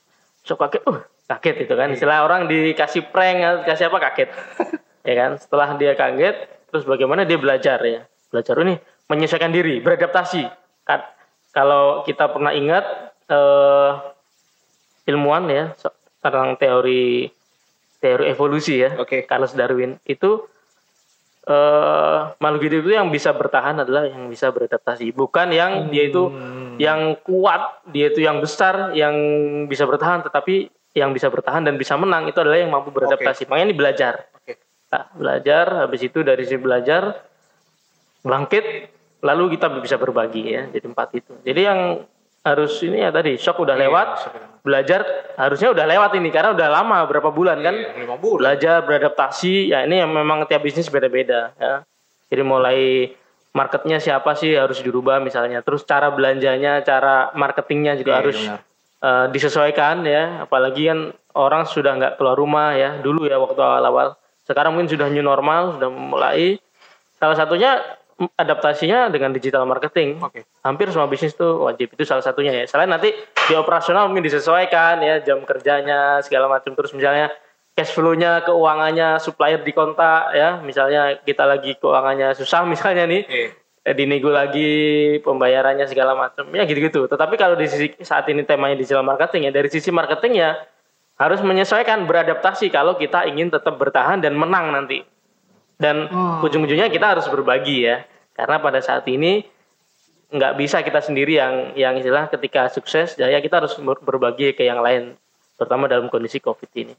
Shock 0.48 0.64
kaget, 0.64 0.80
uh 0.88 1.04
kaget 1.28 1.68
itu 1.68 1.74
kan. 1.76 1.92
Iya. 1.92 2.00
Istilah 2.00 2.24
orang 2.24 2.48
dikasih 2.48 3.12
prank, 3.12 3.68
kasih 3.68 3.92
apa 3.92 3.98
kaget, 4.00 4.32
ya 5.08 5.14
kan. 5.14 5.30
Setelah 5.36 5.76
dia 5.76 5.92
kaget, 5.92 6.36
terus 6.72 6.88
bagaimana 6.88 7.28
dia 7.28 7.36
belajar 7.36 7.76
ya. 7.84 8.08
Belajar 8.32 8.56
ini 8.64 8.80
menyesuaikan 9.12 9.52
diri, 9.52 9.84
beradaptasi. 9.84 10.48
Kan, 10.88 11.04
kalau 11.52 12.00
kita 12.08 12.32
pernah 12.32 12.56
ingat 12.56 12.84
eh, 13.28 13.90
ilmuwan 15.12 15.44
ya 15.52 15.76
tentang 16.24 16.56
teori 16.56 17.28
teori 18.00 18.24
evolusi 18.28 18.80
ya, 18.80 18.96
okay. 18.96 19.24
Carlos 19.24 19.52
Darwin 19.52 19.96
itu 20.08 20.44
uh, 21.48 22.32
makhluk 22.40 22.62
hidup 22.68 22.78
itu 22.88 22.92
yang 22.96 23.08
bisa 23.12 23.30
bertahan 23.32 23.80
adalah 23.84 24.08
yang 24.08 24.28
bisa 24.28 24.50
beradaptasi, 24.50 25.12
bukan 25.12 25.52
yang 25.52 25.86
hmm. 25.86 25.90
dia 25.92 26.04
itu 26.08 26.24
yang 26.80 27.14
kuat, 27.22 27.84
dia 27.94 28.10
itu 28.10 28.24
yang 28.24 28.42
besar, 28.42 28.92
yang 28.96 29.14
bisa 29.70 29.86
bertahan, 29.86 30.26
tetapi 30.26 30.72
yang 30.94 31.10
bisa 31.10 31.26
bertahan 31.30 31.66
dan 31.66 31.74
bisa 31.74 31.98
menang 31.98 32.30
itu 32.30 32.38
adalah 32.38 32.58
yang 32.58 32.70
mampu 32.70 32.94
beradaptasi. 32.94 33.44
Okay. 33.44 33.50
Makanya 33.50 33.66
ini 33.70 33.76
belajar. 33.76 34.14
Okay. 34.42 34.56
Nah, 34.94 35.04
belajar, 35.14 35.66
habis 35.86 36.00
itu 36.06 36.22
dari 36.22 36.42
sini 36.46 36.62
belajar, 36.62 37.02
bangkit, 38.22 38.64
lalu 39.26 39.58
kita 39.58 39.74
bisa 39.82 39.98
berbagi 39.98 40.42
ya. 40.54 40.62
Jadi 40.70 40.86
empat 40.86 41.08
itu. 41.18 41.34
Jadi 41.42 41.60
yang 41.66 41.80
harus 42.44 42.76
ini 42.84 43.00
ya 43.00 43.08
tadi 43.08 43.40
shock 43.40 43.56
udah 43.64 43.74
iya, 43.74 43.88
lewat. 43.88 44.08
belajar 44.64 45.04
harusnya 45.36 45.76
udah 45.76 45.84
lewat 45.84 46.16
ini 46.16 46.32
karena 46.32 46.56
udah 46.56 46.68
lama 46.72 47.04
berapa 47.04 47.28
bulan 47.28 47.60
kan? 47.60 47.76
Iya, 47.76 48.16
bulan. 48.16 48.40
belajar 48.40 48.80
beradaptasi 48.84 49.68
ya 49.68 49.84
ini 49.84 50.00
yang 50.00 50.08
memang 50.08 50.48
tiap 50.48 50.64
bisnis 50.64 50.88
beda-beda 50.88 51.52
ya. 51.60 51.84
Jadi 52.32 52.42
mulai 52.44 53.12
marketnya 53.52 54.00
siapa 54.00 54.32
sih 54.36 54.56
harus 54.56 54.80
dirubah 54.80 55.20
misalnya. 55.20 55.60
Terus 55.60 55.84
cara 55.84 56.08
belanjanya 56.08 56.80
cara 56.80 57.28
marketingnya 57.36 57.96
juga 58.00 58.12
iya, 58.12 58.20
harus 58.20 58.38
uh, 59.04 59.26
disesuaikan 59.28 60.00
ya. 60.04 60.48
Apalagi 60.48 60.88
kan 60.88 61.12
orang 61.36 61.68
sudah 61.68 61.96
nggak 62.00 62.14
keluar 62.16 62.36
rumah 62.36 62.72
ya. 62.72 63.00
Dulu 63.04 63.28
ya 63.28 63.36
waktu 63.36 63.60
awal-awal. 63.60 64.16
Sekarang 64.44 64.76
mungkin 64.76 64.88
sudah 64.92 65.12
new 65.12 65.24
normal 65.24 65.76
sudah 65.76 65.88
mulai. 65.92 66.56
Salah 67.20 67.36
satunya 67.36 67.80
adaptasinya 68.38 69.10
dengan 69.10 69.34
digital 69.34 69.66
marketing. 69.66 70.22
Okay. 70.22 70.46
Hampir 70.62 70.90
semua 70.90 71.10
bisnis 71.10 71.34
tuh 71.34 71.66
wajib 71.66 71.92
itu 71.92 72.02
salah 72.06 72.22
satunya 72.22 72.52
ya. 72.52 72.64
Selain 72.70 72.88
nanti 72.90 73.10
di 73.48 73.54
operasional 73.54 74.06
mungkin 74.06 74.24
disesuaikan 74.24 75.02
ya 75.02 75.20
jam 75.20 75.42
kerjanya 75.42 76.22
segala 76.22 76.46
macam 76.46 76.72
terus 76.78 76.94
misalnya 76.94 77.30
cash 77.74 77.90
flow-nya, 77.90 78.46
keuangannya, 78.46 79.18
supplier 79.18 79.60
di 79.62 79.74
kontak 79.74 80.34
ya. 80.34 80.62
Misalnya 80.62 81.18
kita 81.22 81.44
lagi 81.44 81.74
keuangannya 81.78 82.34
susah 82.38 82.62
misalnya 82.72 83.04
nih. 83.06 83.22
Yeah. 83.26 83.50
eh, 83.84 83.92
dinego 83.92 84.32
lagi 84.32 84.72
pembayarannya 85.20 85.84
segala 85.84 86.16
macam 86.16 86.48
ya 86.56 86.64
gitu-gitu. 86.64 87.04
Tetapi 87.04 87.34
kalau 87.36 87.58
di 87.58 87.68
sisi 87.68 87.92
saat 88.00 88.24
ini 88.32 88.46
temanya 88.48 88.80
digital 88.80 89.04
marketing 89.04 89.50
ya 89.50 89.52
dari 89.52 89.68
sisi 89.68 89.92
marketing 89.92 90.40
ya 90.40 90.56
harus 91.14 91.38
menyesuaikan 91.44 92.08
beradaptasi 92.10 92.74
kalau 92.74 92.98
kita 92.98 93.28
ingin 93.30 93.52
tetap 93.52 93.78
bertahan 93.78 94.18
dan 94.24 94.34
menang 94.34 94.74
nanti. 94.74 95.04
Dan 95.74 96.06
Hmm. 96.06 96.40
ujung-ujungnya 96.44 96.88
kita 96.88 97.18
harus 97.18 97.26
berbagi 97.26 97.86
ya. 97.86 98.06
Karena 98.34 98.58
pada 98.62 98.78
saat 98.82 99.06
ini 99.10 99.42
nggak 100.34 100.54
bisa 100.58 100.82
kita 100.82 100.98
sendiri 100.98 101.38
yang 101.38 101.78
yang 101.78 101.94
istilah 101.94 102.26
ketika 102.26 102.66
sukses 102.66 103.14
ya 103.14 103.38
kita 103.38 103.62
harus 103.62 103.78
ber- 103.78 104.02
berbagi 104.02 104.50
ke 104.50 104.66
yang 104.66 104.82
lain 104.82 105.14
terutama 105.54 105.86
dalam 105.86 106.10
kondisi 106.10 106.42
covid 106.42 106.66
ini. 106.74 106.94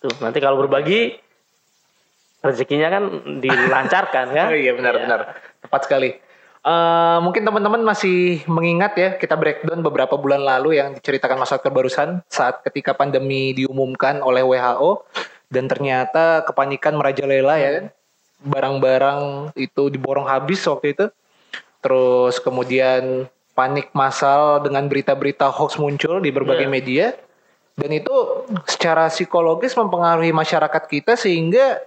Tuh 0.00 0.12
nanti 0.24 0.40
kalau 0.40 0.56
berbagi 0.56 1.20
rezekinya 2.40 2.88
kan 2.88 3.02
dilancarkan 3.44 4.26
kan? 4.32 4.46
Oh 4.48 4.56
iya 4.56 4.72
benar-benar 4.72 5.36
tepat 5.60 5.80
sekali. 5.84 6.10
Eh, 6.60 7.18
mungkin 7.24 7.40
teman-teman 7.40 7.80
masih 7.80 8.44
mengingat 8.44 8.92
ya 8.92 9.16
kita 9.16 9.32
breakdown 9.32 9.80
beberapa 9.80 10.20
bulan 10.20 10.44
lalu 10.44 10.76
yang 10.76 10.92
diceritakan 10.92 11.40
Mas 11.40 11.56
Oscar 11.56 11.72
barusan 11.72 12.20
saat 12.28 12.60
ketika 12.60 12.92
pandemi 12.92 13.56
diumumkan 13.56 14.20
oleh 14.20 14.44
WHO 14.44 15.08
dan 15.48 15.72
ternyata 15.72 16.44
kepanikan 16.44 17.00
merajalela 17.00 17.56
ya 17.56 17.70
kan 17.80 17.84
barang-barang 18.44 19.52
itu 19.56 19.92
diborong 19.92 20.26
habis 20.28 20.64
waktu 20.64 20.96
itu. 20.96 21.06
Terus 21.80 22.40
kemudian 22.40 23.28
panik 23.56 23.92
massal 23.92 24.60
dengan 24.64 24.88
berita-berita 24.88 25.48
hoax 25.52 25.76
muncul 25.76 26.20
di 26.20 26.32
berbagai 26.32 26.68
Iya. 26.68 26.72
media. 26.72 27.06
Dan 27.76 27.96
itu 27.96 28.12
secara 28.68 29.08
psikologis 29.08 29.72
mempengaruhi 29.72 30.36
masyarakat 30.36 30.84
kita 30.84 31.16
sehingga 31.16 31.80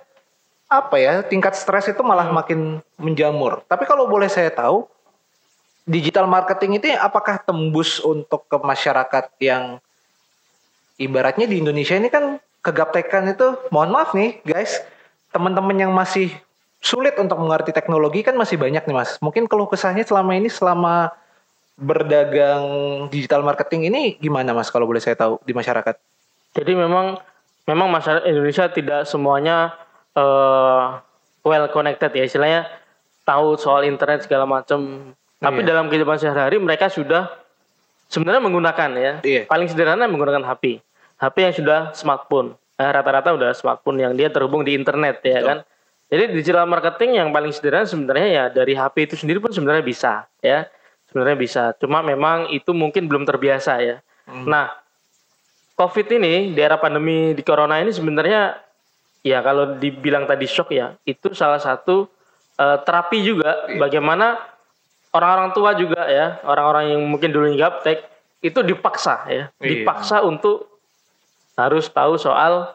apa 0.66 0.98
ya 0.98 1.22
tingkat 1.22 1.54
stres 1.54 1.86
itu 1.86 2.02
malah 2.02 2.34
makin 2.34 2.82
menjamur. 2.98 3.62
Tapi 3.70 3.86
kalau 3.86 4.10
boleh 4.10 4.26
saya 4.26 4.50
tahu, 4.50 4.90
digital 5.86 6.26
marketing 6.26 6.82
itu 6.82 6.90
apakah 6.98 7.38
tembus 7.38 8.02
untuk 8.02 8.50
ke 8.50 8.58
masyarakat 8.58 9.30
yang 9.38 9.78
ibaratnya 10.98 11.46
di 11.46 11.62
Indonesia 11.62 11.94
ini 11.94 12.10
kan 12.10 12.42
kegaptekan 12.66 13.30
itu, 13.30 13.60
mohon 13.70 13.94
maaf 13.94 14.16
nih 14.18 14.40
guys, 14.48 14.82
teman-teman 15.34 15.76
yang 15.76 15.92
masih 15.92 16.30
sulit 16.84 17.18
untuk 17.18 17.40
mengerti 17.42 17.74
teknologi 17.74 18.22
kan 18.22 18.38
masih 18.38 18.60
banyak 18.62 18.86
nih 18.86 18.96
mas. 18.96 19.18
Mungkin 19.20 19.50
keluh 19.50 19.66
kesahnya 19.66 20.06
selama 20.06 20.38
ini 20.38 20.52
selama 20.52 21.10
berdagang 21.74 22.64
digital 23.10 23.42
marketing 23.42 23.90
ini 23.90 24.16
gimana 24.22 24.54
mas 24.54 24.70
kalau 24.70 24.86
boleh 24.86 25.02
saya 25.02 25.18
tahu 25.18 25.42
di 25.42 25.58
masyarakat? 25.58 25.98
Jadi 26.54 26.72
memang 26.78 27.18
memang 27.66 27.88
masyarakat 27.90 28.30
Indonesia 28.30 28.70
tidak 28.70 29.02
semuanya 29.10 29.74
eh, 30.14 30.84
well 31.42 31.66
connected 31.74 32.14
ya 32.14 32.24
istilahnya 32.30 32.70
tahu 33.26 33.58
soal 33.58 33.88
internet 33.88 34.24
segala 34.28 34.46
macam. 34.46 35.12
Tapi 35.44 35.60
Iya. 35.60 35.68
dalam 35.76 35.92
kehidupan 35.92 36.16
sehari-hari 36.16 36.56
mereka 36.56 36.88
sudah 36.88 37.28
sebenarnya 38.08 38.40
menggunakan 38.44 38.90
ya. 38.96 39.14
Iya. 39.26 39.42
Paling 39.50 39.68
sederhana 39.68 40.08
menggunakan 40.08 40.44
HP. 40.46 40.80
HP 41.20 41.36
yang 41.42 41.56
sudah 41.56 41.80
smartphone. 41.98 42.56
Eh, 42.84 42.92
Rata-rata 42.92 43.32
udah 43.32 43.56
smartphone 43.56 44.04
yang 44.04 44.14
dia 44.14 44.28
terhubung 44.28 44.68
di 44.68 44.76
internet 44.76 45.24
ya 45.24 45.40
Betul. 45.40 45.48
kan. 45.48 45.58
Jadi 46.12 46.24
digital 46.36 46.68
marketing 46.68 47.12
yang 47.18 47.32
paling 47.32 47.50
sederhana 47.56 47.88
sebenarnya 47.88 48.28
ya 48.28 48.44
dari 48.52 48.76
HP 48.76 48.96
itu 49.08 49.16
sendiri 49.16 49.40
pun 49.40 49.56
sebenarnya 49.56 49.82
bisa 49.82 50.28
ya. 50.44 50.68
Sebenarnya 51.08 51.38
bisa. 51.40 51.64
Cuma 51.80 52.04
memang 52.04 52.52
itu 52.52 52.76
mungkin 52.76 53.08
belum 53.08 53.24
terbiasa 53.24 53.80
ya. 53.82 53.98
Hmm. 54.28 54.46
Nah, 54.46 54.70
COVID 55.74 56.08
ini 56.22 56.54
di 56.54 56.60
era 56.62 56.78
pandemi 56.78 57.34
di 57.34 57.42
corona 57.42 57.82
ini 57.82 57.90
sebenarnya 57.90 58.62
ya 59.26 59.40
kalau 59.42 59.80
dibilang 59.80 60.30
tadi 60.30 60.46
shock 60.46 60.70
ya 60.70 60.94
itu 61.08 61.34
salah 61.34 61.58
satu 61.58 62.06
eh, 62.60 62.78
terapi 62.86 63.18
juga 63.26 63.66
Iya. 63.66 63.82
bagaimana 63.82 64.38
orang-orang 65.10 65.50
tua 65.58 65.74
juga 65.74 66.06
ya 66.06 66.38
orang-orang 66.46 66.94
yang 66.94 67.02
mungkin 67.10 67.34
dulu 67.34 67.50
gaptek 67.58 68.06
itu 68.46 68.60
dipaksa 68.62 69.26
ya 69.26 69.44
Iya. 69.58 69.82
dipaksa 69.82 70.22
untuk 70.22 70.73
harus 71.58 71.86
tahu 71.90 72.18
soal 72.18 72.74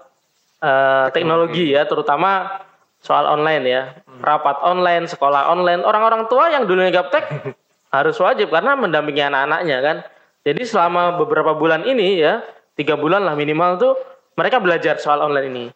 eh, 0.63 1.07
teknologi. 1.15 1.75
ya 1.75 1.87
terutama 1.87 2.63
soal 2.99 3.27
online 3.27 3.65
ya. 3.67 3.83
Hmm. 4.05 4.23
rapat 4.23 4.59
online 4.67 5.07
sekolah 5.07 5.51
online. 5.51 5.87
Orang-orang 5.87 6.27
tua 6.27 6.51
yang 6.51 6.67
dulu 6.67 6.83
gaptek 6.91 7.55
harus 7.97 8.17
wajib 8.19 8.51
karena 8.51 8.75
mendampingi 8.75 9.23
anak-anaknya 9.23 9.79
kan? 9.81 9.97
Jadi 10.43 10.63
selama 10.65 11.19
beberapa 11.19 11.55
bulan 11.55 11.85
ini 11.87 12.19
ya 12.19 12.43
tiga 12.79 12.95
bulan 12.95 13.27
lah 13.27 13.35
minimal 13.35 13.79
tuh 13.79 13.95
mereka 14.39 14.63
belajar 14.63 14.99
soal 15.03 15.23
online 15.23 15.49
ini. 15.51 15.67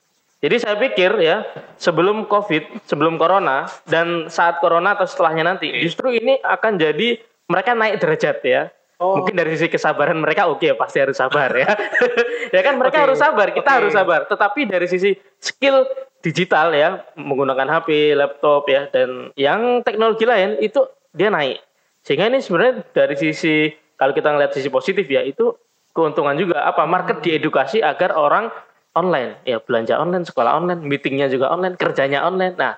Jadi 0.42 0.59
saya 0.59 0.75
pikir 0.75 1.23
ya 1.23 1.47
sebelum 1.78 2.26
covid 2.26 2.66
sebelum 2.90 3.14
corona 3.14 3.71
dan 3.87 4.26
saat 4.26 4.59
corona 4.59 4.99
atau 4.99 5.06
setelahnya 5.06 5.54
nanti 5.54 5.71
justru 5.78 6.11
ini 6.11 6.42
akan 6.42 6.82
jadi 6.82 7.23
mereka 7.47 7.78
naik 7.78 8.02
derajat 8.02 8.42
ya 8.42 8.62
Oh. 9.02 9.18
mungkin 9.18 9.35
dari 9.35 9.59
sisi 9.59 9.66
kesabaran 9.66 10.14
mereka 10.23 10.47
oke 10.47 10.78
pasti 10.78 11.02
harus 11.02 11.18
sabar 11.18 11.50
ya. 11.50 11.75
Ya 12.54 12.61
kan 12.61 12.76
mereka 12.76 13.00
Oke, 13.00 13.04
harus 13.09 13.18
sabar 13.18 13.49
kita 13.50 13.66
oke. 13.66 13.78
harus 13.82 13.92
sabar. 13.97 14.21
Tetapi 14.28 14.61
dari 14.68 14.87
sisi 14.87 15.11
skill 15.42 15.88
digital 16.23 16.71
ya 16.71 17.02
menggunakan 17.18 17.66
HP 17.66 18.14
laptop 18.14 18.68
ya 18.71 18.87
dan 18.92 19.35
yang 19.35 19.82
teknologi 19.82 20.23
lain 20.23 20.61
itu 20.62 20.87
dia 21.11 21.32
naik. 21.32 21.59
Sehingga 22.06 22.30
ini 22.30 22.38
sebenarnya 22.38 22.87
dari 22.94 23.16
sisi 23.18 23.73
kalau 23.99 24.14
kita 24.14 24.30
ngeliat 24.30 24.52
sisi 24.54 24.71
positif 24.71 25.09
ya 25.11 25.25
itu 25.26 25.50
keuntungan 25.97 26.37
juga. 26.38 26.62
Apa? 26.62 26.87
Market 26.87 27.25
diedukasi 27.25 27.82
agar 27.82 28.14
orang 28.14 28.52
online. 28.92 29.40
Ya 29.49 29.59
belanja 29.59 29.97
online 29.99 30.28
sekolah 30.28 30.62
online 30.62 30.85
meetingnya 30.85 31.26
juga 31.32 31.50
online 31.50 31.75
kerjanya 31.80 32.23
online. 32.23 32.54
Nah 32.54 32.76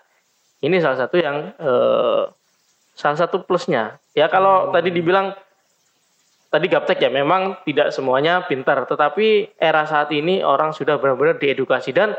ini 0.63 0.79
salah 0.79 1.05
satu 1.05 1.19
yang 1.19 1.51
eh, 1.59 2.23
salah 2.95 3.19
satu 3.19 3.43
plusnya. 3.43 3.99
Ya 4.15 4.31
kalau 4.31 4.71
tadi 4.71 4.95
dibilang 4.95 5.35
tadi 6.55 6.71
gaptek 6.71 7.03
ya 7.03 7.11
memang 7.11 7.59
tidak 7.67 7.91
semuanya 7.91 8.47
pintar 8.47 8.87
tetapi 8.87 9.59
era 9.59 9.83
saat 9.91 10.15
ini 10.15 10.47
orang 10.47 10.71
sudah 10.71 11.03
benar-benar 11.03 11.43
diedukasi 11.43 11.91
dan 11.91 12.15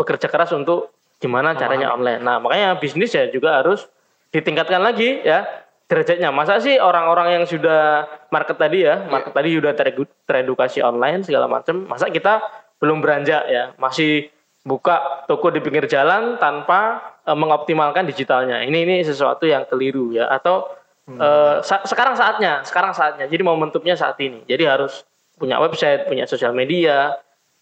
bekerja 0.00 0.32
keras 0.32 0.56
untuk 0.56 0.96
gimana 1.20 1.52
caranya 1.52 1.92
online. 1.92 2.24
Nah 2.24 2.40
makanya 2.40 2.80
bisnis 2.80 3.12
ya 3.12 3.28
juga 3.28 3.60
harus 3.60 3.84
ditingkatkan 4.32 4.80
lagi 4.80 5.20
ya 5.20 5.44
derajatnya. 5.92 6.32
Masa 6.32 6.56
sih 6.64 6.80
orang-orang 6.80 7.40
yang 7.40 7.44
sudah 7.44 8.08
market 8.32 8.56
tadi 8.56 8.88
ya 8.88 9.04
market 9.12 9.36
tadi 9.36 9.48
sudah 9.52 9.72
teredu- 9.76 10.16
teredukasi 10.24 10.80
online 10.80 11.20
segala 11.20 11.44
macam 11.44 11.84
masa 11.84 12.08
kita 12.08 12.40
belum 12.80 13.04
beranjak 13.04 13.44
ya? 13.48 13.76
Masih 13.76 14.32
buka 14.64 15.28
toko 15.28 15.52
di 15.52 15.60
pinggir 15.60 15.84
jalan 15.84 16.40
tanpa 16.40 17.12
eh, 17.28 17.36
mengoptimalkan 17.36 18.08
digitalnya. 18.08 18.64
Ini 18.64 18.88
ini 18.88 18.96
sesuatu 19.04 19.44
yang 19.44 19.68
keliru 19.68 20.16
ya 20.16 20.32
atau 20.32 20.64
eh, 21.08 21.56
sa- 21.60 21.82
sekarang 21.82 22.14
saatnya 22.14 22.62
sekarang 22.62 22.90
saatnya. 22.90 23.24
Jadi 23.24 23.42
momentumnya 23.42 23.94
saat 23.94 24.18
ini. 24.18 24.42
Jadi 24.44 24.64
harus 24.64 25.06
punya 25.34 25.56
website 25.56 26.04
punya 26.04 26.24
sosial 26.24 26.50
media. 26.50 27.14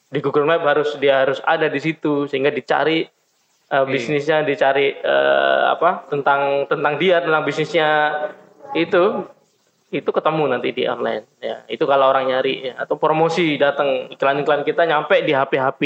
Di 0.06 0.18
Google 0.18 0.44
Map 0.44 0.62
harus 0.62 0.94
dia 0.96 1.20
harus 1.20 1.42
ada 1.42 1.66
di 1.66 1.76
situ 1.76 2.24
sehingga 2.24 2.48
dicari 2.48 3.04
eh, 3.66 3.84
bisnisnya 3.84 4.40
dicari 4.42 4.94
eh, 4.94 5.62
apa 5.68 6.08
tentang 6.08 6.64
tentang 6.64 6.94
dia 6.96 7.20
tentang 7.20 7.42
bisnisnya. 7.42 7.88
Itu 8.72 9.28
itu 9.90 10.08
ketemu 10.08 10.48
nanti 10.48 10.70
di 10.70 10.82
online 10.84 11.28
ya. 11.38 11.62
Itu 11.66 11.84
kalau 11.84 12.08
orang 12.08 12.26
nyari 12.26 12.66
ya. 12.66 12.74
atau 12.76 12.96
promosi 12.96 13.54
datang 13.54 14.10
iklan-iklan 14.10 14.62
kita 14.62 14.82
nyampe 14.84 15.20
di 15.20 15.30
HP-HP 15.30 15.82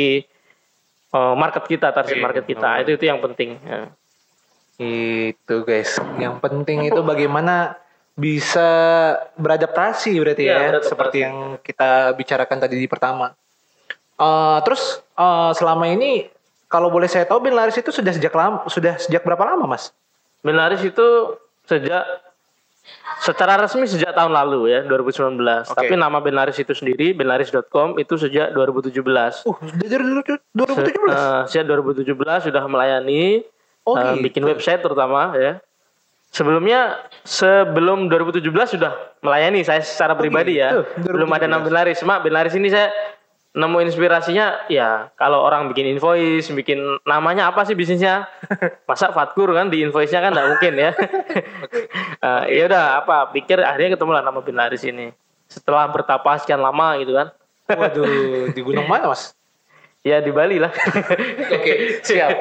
eh, 1.11 1.35
market 1.35 1.65
kita 1.65 1.91
target 1.91 2.17
Iya, 2.17 2.23
market 2.23 2.45
kita. 2.45 2.69
itu 2.81 2.91
itu 2.95 3.05
yang 3.05 3.19
penting 3.19 3.59
ya. 3.61 3.91
Itu 4.78 5.54
guys, 5.62 5.99
yang 6.16 6.38
penting 6.38 6.87
itu 6.87 7.00
bagaimana 7.00 7.75
bisa 8.14 8.68
beradaptasi 9.35 10.14
berarti 10.16 10.42
Iya, 10.44 10.50
ya, 10.50 10.58
beradaptasi. 10.61 10.90
seperti 10.90 11.16
yang 11.20 11.37
kita 11.58 11.90
bicarakan 12.14 12.58
tadi 12.58 12.75
di 12.76 12.87
pertama. 12.87 13.35
Eh, 14.14 14.58
terus 14.62 14.82
eh, 15.12 15.50
selama 15.52 15.87
ini 15.87 16.26
kalau 16.66 16.88
boleh 16.88 17.06
saya 17.06 17.23
tahu 17.25 17.40
Ben 17.40 17.54
Laris 17.54 17.75
itu 17.75 17.90
sudah 17.90 18.11
sejak 18.11 18.30
lama, 18.30 18.66
sudah 18.66 18.99
sejak 18.99 19.23
berapa 19.23 19.42
lama 19.44 19.66
mas? 19.68 19.90
Benaris 20.38 20.78
itu 20.80 21.06
sejak 21.64 22.06
secara 23.18 23.58
resmi 23.58 23.85
sejak 23.85 24.14
tahun 24.14 24.32
lalu 24.32 24.70
ya 24.70 24.80
2019 24.82 25.37
Oke. 25.37 25.75
tapi 25.75 25.92
nama 25.92 26.18
Benaris 26.18 26.56
itu 26.56 26.73
sendiri 26.73 27.12
benaris.com 27.12 27.99
itu 27.99 28.14
sejak 28.16 28.54
2017 28.54 29.44
Uh, 29.44 29.58
dari 29.76 29.99
dulu- 29.99 30.25
2017. 30.25 31.12
Eh, 31.12 31.42
sejak 31.47 31.64
2017 31.66 32.49
sudah 32.49 32.64
melayani 32.64 33.42
Oh, 33.88 33.97
eh, 33.97 34.21
gitu. 34.21 34.25
bikin 34.28 34.42
website 34.45 34.85
terutama 34.85 35.33
ya. 35.33 35.64
Sebelumnya 36.28 37.09
sebelum 37.25 38.12
2017 38.12 38.76
sudah 38.76 38.92
melayani 39.25 39.64
saya 39.64 39.80
secara 39.80 40.12
pribadi 40.12 40.61
ya. 40.61 40.76
gitu, 40.76 41.16
Belum 41.16 41.33
ada 41.33 41.49
nama 41.49 41.64
Benaris. 41.64 42.04
Cuma 42.04 42.21
Benaris 42.21 42.52
ini 42.52 42.68
saya 42.68 42.92
nemu 43.57 43.80
inspirasinya 43.88 44.68
ya 44.68 45.09
kalau 45.16 45.40
orang 45.40 45.73
bikin 45.73 45.97
invoice, 45.97 46.52
bikin 46.52 47.00
namanya 47.09 47.49
apa 47.49 47.64
sih 47.64 47.73
bisnisnya? 47.73 48.28
Masa 48.88 49.09
Fatkur 49.09 49.49
kan 49.57 49.73
di 49.73 49.80
invoice-nya 49.80 50.21
kan 50.21 50.37
nggak 50.37 50.49
mungkin 50.52 50.73
ya. 50.76 50.90
Eh, 52.18 52.42
ya 52.50 52.66
udah 52.66 52.99
apa 52.99 53.30
pikir 53.30 53.62
akhirnya 53.62 53.95
ketemu 53.95 54.11
lah 54.18 54.26
nama 54.26 54.42
Benaris 54.42 54.83
ini. 54.83 55.14
Setelah 55.47 55.87
bertapa 55.87 56.35
sekian 56.42 56.59
lama 56.59 56.99
gitu 56.99 57.14
kan. 57.14 57.30
Waduh, 57.71 58.50
di 58.50 58.59
gunung 58.59 58.85
mana 58.90 59.14
mas? 59.14 59.38
Ya 60.02 60.18
di 60.18 60.35
Bali 60.35 60.59
lah. 60.59 60.75
Oke, 61.54 62.02
siap. 62.02 62.35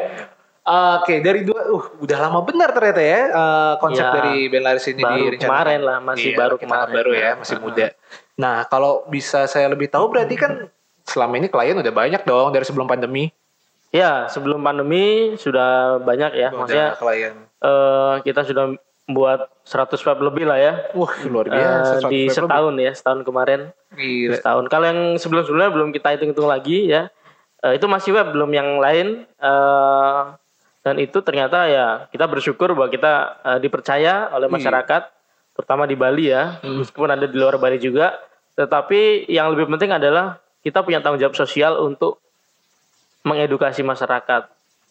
Oke, 0.68 1.24
dari 1.24 1.42
dua, 1.42 1.64
uh, 1.66 1.84
udah 1.98 2.18
lama 2.20 2.44
benar 2.44 2.70
ternyata 2.70 3.00
ya 3.00 3.22
uh, 3.30 3.74
konsep 3.80 4.04
Ya, 4.04 4.12
dari 4.14 4.46
Ben 4.46 4.60
Laris 4.60 4.84
ini 4.86 5.00
baru 5.00 5.16
direncanakan. 5.26 5.48
kemarin 5.48 5.80
lah, 5.82 5.98
masih 6.02 6.32
baru 6.34 6.56
kita 6.56 6.68
kemarin. 6.68 6.92
baru 6.94 7.12
ya, 7.14 7.30
masih 7.36 7.56
Nah, 7.56 7.64
muda. 7.64 7.86
Nah, 8.36 8.58
kalau 8.66 8.92
bisa 9.08 9.40
saya 9.46 9.66
lebih 9.66 9.88
tahu 9.88 10.12
berarti 10.12 10.36
kan 10.36 10.68
selama 11.02 11.34
ini 11.36 11.48
klien 11.48 11.72
udah 11.74 11.90
banyak 11.90 12.22
dong 12.22 12.52
dari 12.52 12.62
sebelum 12.62 12.84
pandemi. 12.84 13.32
Ya, 13.90 14.28
sebelum 14.28 14.60
pandemi 14.60 15.06
sudah 15.36 15.98
banyak 15.98 16.36
ya. 16.36 16.50
Maksudnya 16.52 16.88
udah 16.92 17.00
klien. 17.00 17.34
eh, 17.58 18.14
kita 18.22 18.44
sudah 18.44 18.76
buat 19.08 19.48
100 19.64 20.04
web 20.04 20.20
lebih 20.22 20.44
lah 20.44 20.60
ya. 20.60 20.74
Wah, 20.92 21.16
luar 21.24 21.48
biasa. 21.48 22.04
di 22.06 22.28
100 22.28 22.44
setahun 22.44 22.76
ya, 22.76 22.92
setahun 22.92 23.24
kemarin. 23.24 23.72
Gila. 23.90 24.36
Setahun. 24.36 24.68
Kalau 24.68 24.86
yang 24.86 25.00
sebelum-sebelumnya 25.16 25.72
belum 25.72 25.90
kita 25.90 26.12
hitung-hitung 26.12 26.44
lagi 26.46 26.92
ya. 26.92 27.08
Eh, 27.58 27.74
itu 27.74 27.88
masih 27.88 28.12
web, 28.14 28.30
belum 28.30 28.52
yang 28.52 28.78
lain. 28.78 29.24
Eh, 29.24 30.22
dan 30.88 30.96
itu 30.98 31.20
ternyata 31.20 31.68
ya 31.68 32.08
kita 32.08 32.24
bersyukur 32.26 32.72
bahwa 32.72 32.88
kita 32.88 33.14
eh, 33.44 33.60
dipercaya 33.60 34.32
oleh 34.32 34.48
Iya. 34.48 34.56
masyarakat, 34.56 35.02
terutama 35.52 35.84
di 35.84 36.00
Bali 36.00 36.32
ya, 36.32 36.64
Hmm. 36.64 36.80
meskipun 36.80 37.12
ada 37.12 37.28
di 37.28 37.36
luar 37.36 37.60
Bali 37.60 37.76
juga. 37.76 38.16
Tetapi 38.56 39.28
yang 39.28 39.52
lebih 39.52 39.68
penting 39.68 39.92
adalah 39.92 40.40
kita 40.64 40.80
punya 40.82 41.04
tanggung 41.04 41.20
jawab 41.20 41.36
sosial 41.36 41.76
untuk 41.78 42.24
mengedukasi 43.22 43.84
masyarakat, 43.84 44.48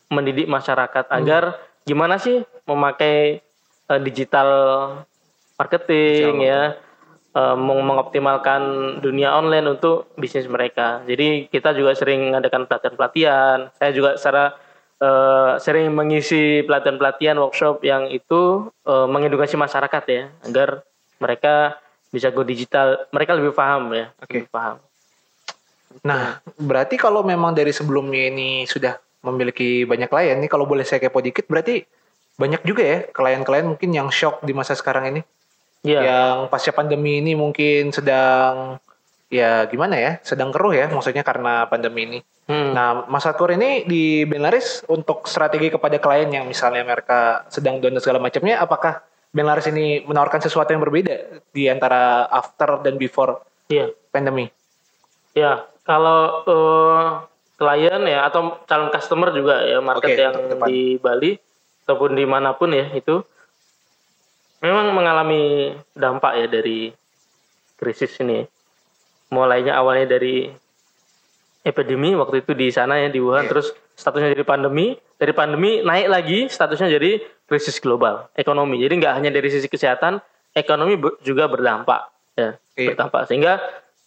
mendidik 0.08 0.44
masyarakat 0.46 1.04
Hmm. 1.06 1.16
agar 1.16 1.42
gimana 1.82 2.20
sih 2.20 2.44
memakai 2.64 3.40
eh, 3.86 4.00
digital 4.02 4.50
marketing 5.56 6.42
ya, 6.42 6.74
meng- 7.54 7.84
mengoptimalkan 7.84 8.60
dunia 8.98 9.30
online 9.30 9.64
untuk 9.70 10.10
bisnis 10.14 10.44
mereka. 10.46 11.00
Jadi 11.04 11.46
kita 11.46 11.70
juga 11.70 11.94
sering 11.94 12.28
mengadakan 12.28 12.66
pelatihan-pelatihan. 12.66 13.70
Saya 13.72 13.90
juga 13.92 14.18
secara 14.18 14.58
eh, 15.00 15.52
sering 15.60 15.92
mengisi 15.92 16.64
pelatihan-pelatihan 16.64 17.36
workshop 17.40 17.82
yang 17.84 18.08
itu 18.08 18.70
eh, 18.84 19.06
mengedukasi 19.08 19.56
masyarakat 19.58 20.04
ya, 20.08 20.22
agar 20.46 20.82
mereka 21.20 21.80
bisa 22.12 22.32
go 22.32 22.46
digital. 22.46 23.08
Mereka 23.12 23.36
lebih 23.36 23.52
paham 23.52 23.92
ya, 23.92 24.12
Oke. 24.20 24.44
lebih 24.44 24.52
paham. 24.52 24.76
Nah, 26.04 26.38
berarti 26.60 27.00
kalau 27.00 27.24
memang 27.24 27.56
dari 27.56 27.72
sebelumnya 27.72 28.28
ini 28.28 28.68
sudah 28.68 29.00
memiliki 29.24 29.82
banyak 29.88 30.06
klien 30.06 30.38
nih, 30.38 30.50
kalau 30.50 30.68
boleh 30.68 30.84
saya 30.84 31.02
kepo 31.02 31.18
dikit, 31.24 31.48
berarti 31.48 31.82
banyak 32.36 32.62
juga 32.68 32.82
ya 32.84 32.98
klien-klien 33.10 33.64
mungkin 33.64 33.90
yang 33.96 34.08
shock 34.12 34.44
di 34.44 34.52
masa 34.52 34.76
sekarang 34.76 35.16
ini. 35.16 35.22
Iya. 35.86 36.00
Yang 36.04 36.36
pasca 36.52 36.72
pandemi 36.74 37.24
ini 37.24 37.32
mungkin 37.32 37.94
sedang 37.94 38.76
ya 39.26 39.66
gimana 39.66 39.98
ya, 39.98 40.12
sedang 40.22 40.54
keruh 40.54 40.70
ya 40.74 40.86
maksudnya 40.90 41.26
karena 41.26 41.66
pandemi 41.66 42.06
ini. 42.06 42.18
Hmm. 42.46 42.70
Nah, 42.74 43.10
Mas 43.10 43.26
Akur 43.26 43.50
ini 43.50 43.82
di 43.82 44.22
Benlaris 44.22 44.86
untuk 44.86 45.26
strategi 45.26 45.66
kepada 45.66 45.98
klien 45.98 46.30
yang 46.30 46.46
misalnya 46.46 46.86
mereka 46.86 47.42
sedang 47.50 47.82
down 47.82 47.98
dan 47.98 48.02
segala 48.02 48.22
macamnya, 48.22 48.62
apakah 48.62 49.02
Benlaris 49.34 49.66
ini 49.66 50.06
menawarkan 50.06 50.40
sesuatu 50.40 50.70
yang 50.70 50.80
berbeda 50.80 51.42
di 51.50 51.66
antara 51.66 52.30
after 52.30 52.80
dan 52.86 52.96
before 52.96 53.42
Iya. 53.66 53.90
pandemi? 54.14 54.46
Ya, 55.34 55.66
kalau 55.82 56.46
eh, 56.46 57.06
klien 57.58 58.02
ya 58.06 58.30
atau 58.30 58.62
calon 58.64 58.94
customer 58.94 59.34
juga 59.34 59.66
ya 59.66 59.82
market 59.82 60.14
Oke, 60.14 60.22
yang 60.22 60.36
di 60.70 60.80
Bali 61.02 61.34
ataupun 61.84 62.14
di 62.14 62.24
mana 62.24 62.54
pun 62.54 62.70
ya 62.70 62.86
itu 62.94 63.20
memang 64.62 64.94
mengalami 64.94 65.74
dampak 65.92 66.32
ya 66.40 66.46
dari 66.46 66.94
krisis 67.76 68.16
ini. 68.22 68.46
Mulainya 69.30 69.74
awalnya 69.74 70.16
dari 70.18 70.46
epidemi 71.66 72.14
waktu 72.14 72.46
itu 72.46 72.54
di 72.54 72.70
sana 72.70 73.02
ya 73.02 73.10
di 73.10 73.18
Wuhan, 73.18 73.46
Iya. 73.46 73.50
terus 73.50 73.74
statusnya 73.98 74.30
jadi 74.38 74.46
pandemi, 74.46 74.94
dari 75.18 75.32
pandemi 75.34 75.82
naik 75.82 76.06
lagi 76.06 76.38
statusnya 76.46 76.86
jadi 76.94 77.18
krisis 77.50 77.82
global 77.82 78.30
ekonomi. 78.38 78.78
Jadi 78.78 79.02
nggak 79.02 79.14
hanya 79.18 79.30
dari 79.34 79.50
sisi 79.50 79.66
kesehatan, 79.66 80.22
ekonomi 80.54 80.96
juga 81.26 81.50
berdampak 81.50 82.08
ya 82.36 82.56
Iya. 82.76 82.92
berdampak 82.92 83.28
sehingga 83.28 83.60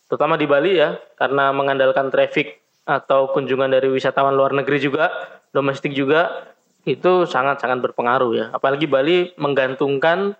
terutama 0.10 0.38
di 0.38 0.50
Bali 0.50 0.78
ya 0.78 0.98
karena 1.18 1.54
mengandalkan 1.54 2.10
traffic 2.10 2.58
atau 2.86 3.30
kunjungan 3.30 3.70
dari 3.70 3.86
wisatawan 3.90 4.34
luar 4.34 4.54
negeri 4.58 4.82
juga 4.82 5.14
domestik 5.54 5.94
juga 5.94 6.50
itu 6.90 7.30
sangat-sangat 7.30 7.78
berpengaruh 7.86 8.32
ya 8.34 8.46
apalagi 8.50 8.90
Bali 8.90 9.30
menggantungkan 9.38 10.34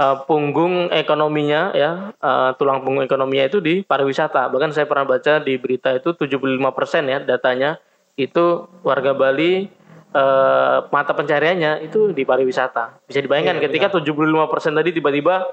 eh, 0.00 0.16
punggung 0.24 0.88
ekonominya 0.88 1.76
ya 1.76 1.90
eh, 2.16 2.50
tulang 2.56 2.80
punggung 2.80 3.04
ekonominya 3.04 3.44
itu 3.46 3.60
di 3.60 3.84
pariwisata. 3.84 4.48
Bahkan 4.48 4.72
saya 4.72 4.88
pernah 4.88 5.04
baca 5.04 5.36
di 5.38 5.60
berita 5.60 5.92
itu 5.92 6.16
75% 6.16 6.56
ya 7.04 7.18
datanya 7.20 7.76
itu 8.16 8.64
warga 8.80 9.12
Bali 9.12 9.68
eh, 10.10 10.78
mata 10.88 11.12
pencariannya 11.12 11.84
itu 11.84 12.10
di 12.10 12.24
pariwisata. 12.24 13.04
Bisa 13.04 13.20
dibayangkan 13.20 13.60
Iya, 13.60 13.64
ketika 13.68 13.86
75% 13.92 14.72
tadi 14.72 14.90
tiba-tiba 14.90 15.44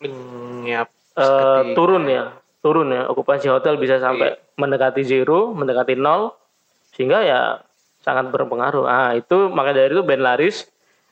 seperti- 0.00 1.74
turun 1.74 2.04
ya 2.06 2.24
turun 2.60 2.88
ya. 2.88 3.02
Okupansi 3.10 3.50
hotel 3.50 3.76
bisa 3.76 3.98
sampai 3.98 4.32
Iya. 4.32 4.40
mendekati 4.56 5.02
zero 5.02 5.52
mendekati 5.52 5.96
nol 5.96 6.32
sehingga 6.92 7.20
ya 7.20 7.40
sangat 8.00 8.32
berpengaruh. 8.32 8.84
Ah 8.84 9.12
itu 9.12 9.48
maka 9.52 9.72
dari 9.72 9.92
itu 9.92 10.00
Ben 10.00 10.20
Laris 10.20 10.68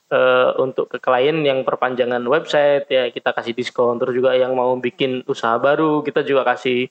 eh, 0.08 0.50
untuk 0.56 0.88
ke 0.88 0.98
klien 0.98 1.36
yang 1.40 1.62
perpanjangan 1.62 2.20
website 2.24 2.88
ya 2.88 3.08
kita 3.08 3.32
kasih 3.32 3.52
diskon. 3.52 3.96
Terus 3.96 4.14
juga 4.14 4.32
yang 4.34 4.52
mau 4.52 4.72
bikin 4.76 5.22
usaha 5.24 5.56
baru 5.56 6.00
kita 6.00 6.24
juga 6.24 6.44
kasih 6.44 6.88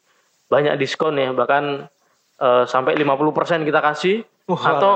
banyak 0.48 0.78
diskon 0.78 1.18
ya. 1.18 1.34
Bahkan 1.34 1.64
eh, 2.38 2.64
sampai 2.66 2.94
50% 2.96 3.66
kita 3.66 3.82
kasih. 3.82 4.16
Wah, 4.48 4.64
atau 4.78 4.94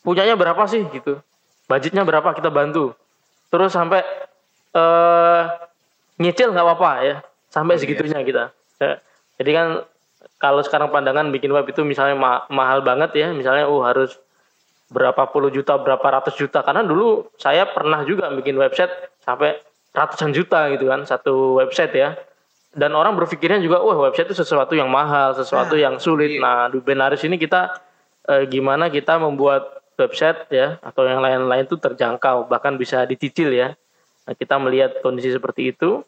punyanya 0.00 0.34
berapa 0.34 0.64
sih 0.64 0.86
gitu. 0.88 1.20
Budgetnya 1.68 2.02
berapa 2.02 2.32
kita 2.32 2.48
bantu. 2.48 2.96
Terus 3.50 3.74
sampai 3.74 4.00
eh 4.70 5.42
nyicil 6.16 6.54
nggak 6.54 6.66
apa-apa 6.66 6.90
ya. 7.02 7.16
Sampai 7.50 7.76
Iya. 7.76 7.82
segitunya 7.82 8.20
kita. 8.22 8.44
Ya. 8.80 8.96
jadi 9.36 9.50
kan 9.52 9.66
kalau 10.40 10.64
sekarang 10.64 10.88
pandangan 10.88 11.28
bikin 11.28 11.52
web 11.52 11.68
itu 11.68 11.84
misalnya 11.84 12.16
ma- 12.16 12.44
mahal 12.48 12.80
banget 12.80 13.12
ya. 13.12 13.28
Misalnya 13.32 13.68
uh 13.68 13.82
harus 13.84 14.16
berapa 14.90 15.30
puluh 15.30 15.48
juta 15.54 15.78
berapa 15.78 16.02
ratus 16.02 16.34
juta. 16.34 16.60
Karena 16.66 16.82
dulu 16.82 17.30
saya 17.38 17.64
pernah 17.70 18.02
juga 18.02 18.28
bikin 18.34 18.58
website 18.58 18.90
sampai 19.22 19.56
ratusan 19.94 20.34
juta 20.34 20.66
gitu 20.74 20.90
kan 20.90 21.06
satu 21.06 21.58
website 21.62 21.94
ya. 21.94 22.18
Dan 22.70 22.94
orang 22.94 23.18
berpikirnya 23.18 23.58
juga 23.58 23.82
wah 23.82 24.10
website 24.10 24.30
itu 24.30 24.42
sesuatu 24.42 24.78
yang 24.78 24.86
mahal 24.90 25.34
sesuatu 25.34 25.74
Nah, 25.74 25.82
yang 25.90 25.94
sulit. 25.98 26.38
iya. 26.38 26.42
nah 26.42 26.58
di 26.70 26.78
Benaris 26.78 27.22
ini 27.26 27.34
kita 27.34 27.74
eh, 28.30 28.46
gimana 28.46 28.86
kita 28.90 29.18
membuat 29.18 29.82
website 29.98 30.46
ya 30.54 30.78
atau 30.78 31.02
yang 31.02 31.18
lain-lain 31.18 31.66
itu 31.66 31.74
terjangkau 31.78 32.46
bahkan 32.46 32.78
bisa 32.78 33.02
dicicil 33.06 33.50
ya. 33.50 33.74
Nah, 34.26 34.34
kita 34.38 34.58
melihat 34.62 35.02
kondisi 35.02 35.34
seperti 35.34 35.74
itu. 35.74 36.02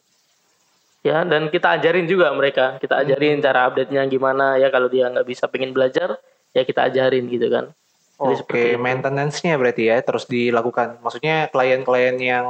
Ya 1.03 1.27
dan 1.27 1.51
kita 1.51 1.75
ajarin 1.83 2.07
juga 2.07 2.31
mereka. 2.31 2.79
Kita 2.79 3.03
ajarin 3.03 3.43
cara 3.43 3.67
update-nya 3.67 4.07
gimana 4.07 4.55
ya 4.55 4.71
kalau 4.71 4.87
dia 4.87 5.11
nggak 5.11 5.27
bisa 5.27 5.51
pengen 5.51 5.75
belajar 5.75 6.15
ya 6.55 6.63
kita 6.63 6.87
ajarin 6.87 7.27
gitu 7.27 7.49
kan 7.51 7.75
Oke, 8.23 8.75
itu. 8.75 8.79
maintenance-nya 8.79 9.59
berarti 9.59 9.91
ya 9.91 9.99
terus 9.99 10.25
dilakukan. 10.25 11.03
Maksudnya 11.03 11.51
klien-klien 11.51 12.15
yang 12.17 12.47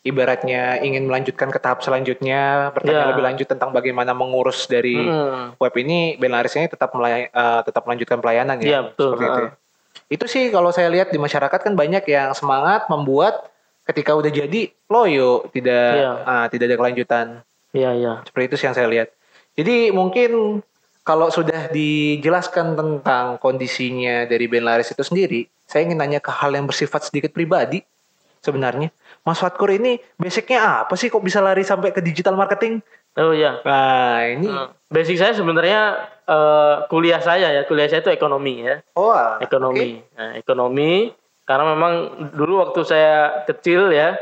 ibaratnya 0.00 0.80
ingin 0.80 1.04
melanjutkan 1.04 1.52
ke 1.52 1.60
tahap 1.60 1.84
selanjutnya, 1.84 2.72
bertanya 2.72 3.04
Ya. 3.04 3.08
lebih 3.12 3.20
lanjut 3.20 3.44
tentang 3.44 3.68
bagaimana 3.68 4.16
mengurus 4.16 4.64
dari 4.64 4.96
Hmm. 4.96 5.52
web 5.54 5.74
ini, 5.76 6.16
Benlaris 6.16 6.56
ini 6.56 6.66
tetap 6.66 6.96
melay- 6.96 7.28
eh, 7.28 7.60
tetap 7.62 7.84
melanjutkan 7.84 8.16
pelayanan 8.16 8.56
ya. 8.58 8.66
Iya, 8.66 8.80
betul. 8.88 9.08
Seperti 9.12 9.24
itu. 9.26 9.36
Heeh. 9.36 9.50
ya. 9.52 9.58
Itu 10.08 10.24
sih 10.24 10.48
kalau 10.48 10.70
saya 10.72 10.88
lihat 10.88 11.12
di 11.12 11.18
masyarakat 11.18 11.60
kan 11.60 11.74
banyak 11.76 12.02
yang 12.06 12.32
semangat 12.32 12.88
membuat 12.88 13.52
ketika 13.84 14.16
udah 14.16 14.30
jadi 14.30 14.72
loyo, 14.86 15.44
tidak 15.50 15.90
Iya. 15.92 16.12
ah, 16.24 16.46
tidak 16.48 16.64
ada 16.66 16.76
kelanjutan. 16.78 17.26
Iya 17.70 17.90
iya 17.92 18.12
Seperti 18.24 18.44
itu 18.48 18.56
sih 18.56 18.66
yang 18.66 18.74
saya 18.74 18.88
lihat. 18.88 19.08
Jadi 19.52 19.90
mungkin 19.90 20.62
kalau 21.10 21.26
sudah 21.26 21.66
dijelaskan 21.74 22.78
tentang 22.78 23.34
kondisinya 23.42 24.30
dari 24.30 24.46
Ben 24.46 24.62
Laris 24.62 24.94
itu 24.94 25.02
sendiri, 25.02 25.42
saya 25.66 25.82
ingin 25.82 25.98
nanya 25.98 26.22
ke 26.22 26.30
hal 26.30 26.54
yang 26.54 26.70
bersifat 26.70 27.02
sedikit 27.02 27.34
pribadi 27.34 27.82
sebenarnya. 28.38 28.94
Mas 29.26 29.42
Fatkur 29.42 29.74
ini 29.74 29.98
basicnya 30.14 30.86
apa 30.86 30.94
sih 30.94 31.10
kok 31.10 31.18
bisa 31.18 31.42
lari 31.42 31.66
sampai 31.66 31.90
ke 31.90 31.98
digital 31.98 32.38
marketing? 32.38 32.78
oh 33.18 33.34
iya 33.34 33.58
Nah 33.66 34.22
ini, 34.22 34.46
Hmm. 34.46 34.70
basic 34.86 35.18
saya 35.18 35.34
sebenarnya 35.34 35.98
eh, 36.30 36.76
kuliah 36.86 37.18
saya 37.18 37.50
ya 37.58 37.66
kuliah 37.66 37.90
saya 37.90 38.06
itu 38.06 38.14
ekonomi 38.14 38.62
ya 38.62 38.78
oh 38.94 39.10
ah, 39.10 39.42
ekonomi 39.42 39.98
Nah, 40.14 40.38
ekonomi 40.38 41.10
karena 41.42 41.74
memang 41.74 41.92
dulu 42.38 42.62
waktu 42.62 42.86
saya 42.86 43.42
kecil 43.50 43.90
ya 43.90 44.14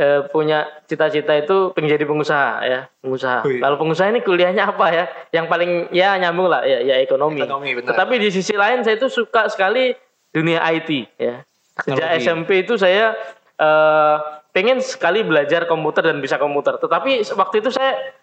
eh, 0.00 0.20
punya 0.32 0.64
cita-cita 0.88 1.36
itu 1.36 1.76
pengen 1.76 1.92
jadi 1.92 2.08
pengusaha 2.08 2.64
ya 2.64 2.80
pengusaha 3.04 3.44
Wih. 3.44 3.60
kalau 3.60 3.76
pengusaha 3.76 4.08
ini 4.08 4.24
kuliahnya 4.24 4.72
apa 4.72 4.86
ya 4.88 5.04
yang 5.36 5.46
paling 5.52 5.92
ya 5.92 6.16
nyambung 6.16 6.48
lah 6.48 6.64
ya 6.64 6.80
ya 6.80 6.96
ekonomi, 7.04 7.44
Ekonomi, 7.44 7.76
benar. 7.76 7.92
tetapi 7.92 8.16
di 8.16 8.32
sisi 8.32 8.56
lain 8.56 8.80
saya 8.80 8.96
itu 8.96 9.12
suka 9.12 9.52
sekali 9.52 9.92
dunia 10.32 10.64
IT 10.72 10.88
ya 11.20 11.44
sejak 11.84 12.16
Teknologi. 12.16 12.24
SMP 12.24 12.50
itu 12.64 12.80
saya 12.80 13.12
eh, 13.60 14.16
pengen 14.56 14.80
sekali 14.80 15.20
belajar 15.20 15.68
komputer 15.68 16.08
dan 16.08 16.24
bisa 16.24 16.40
komputer 16.40 16.80
tetapi 16.80 17.20
waktu 17.36 17.60
itu 17.60 17.68
saya 17.68 18.16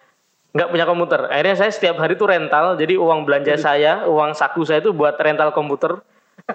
nggak 0.48 0.72
punya 0.72 0.88
komputer. 0.88 1.28
Akhirnya 1.28 1.56
saya 1.60 1.70
setiap 1.70 2.00
hari 2.00 2.16
tuh 2.16 2.24
rental. 2.24 2.72
Jadi 2.80 2.96
uang 2.96 3.28
belanja 3.28 3.52
saya, 3.60 4.08
uang 4.08 4.32
saku 4.32 4.64
saya 4.64 4.80
itu 4.80 4.96
buat 4.96 5.14
rental 5.20 5.52
komputer. 5.52 6.00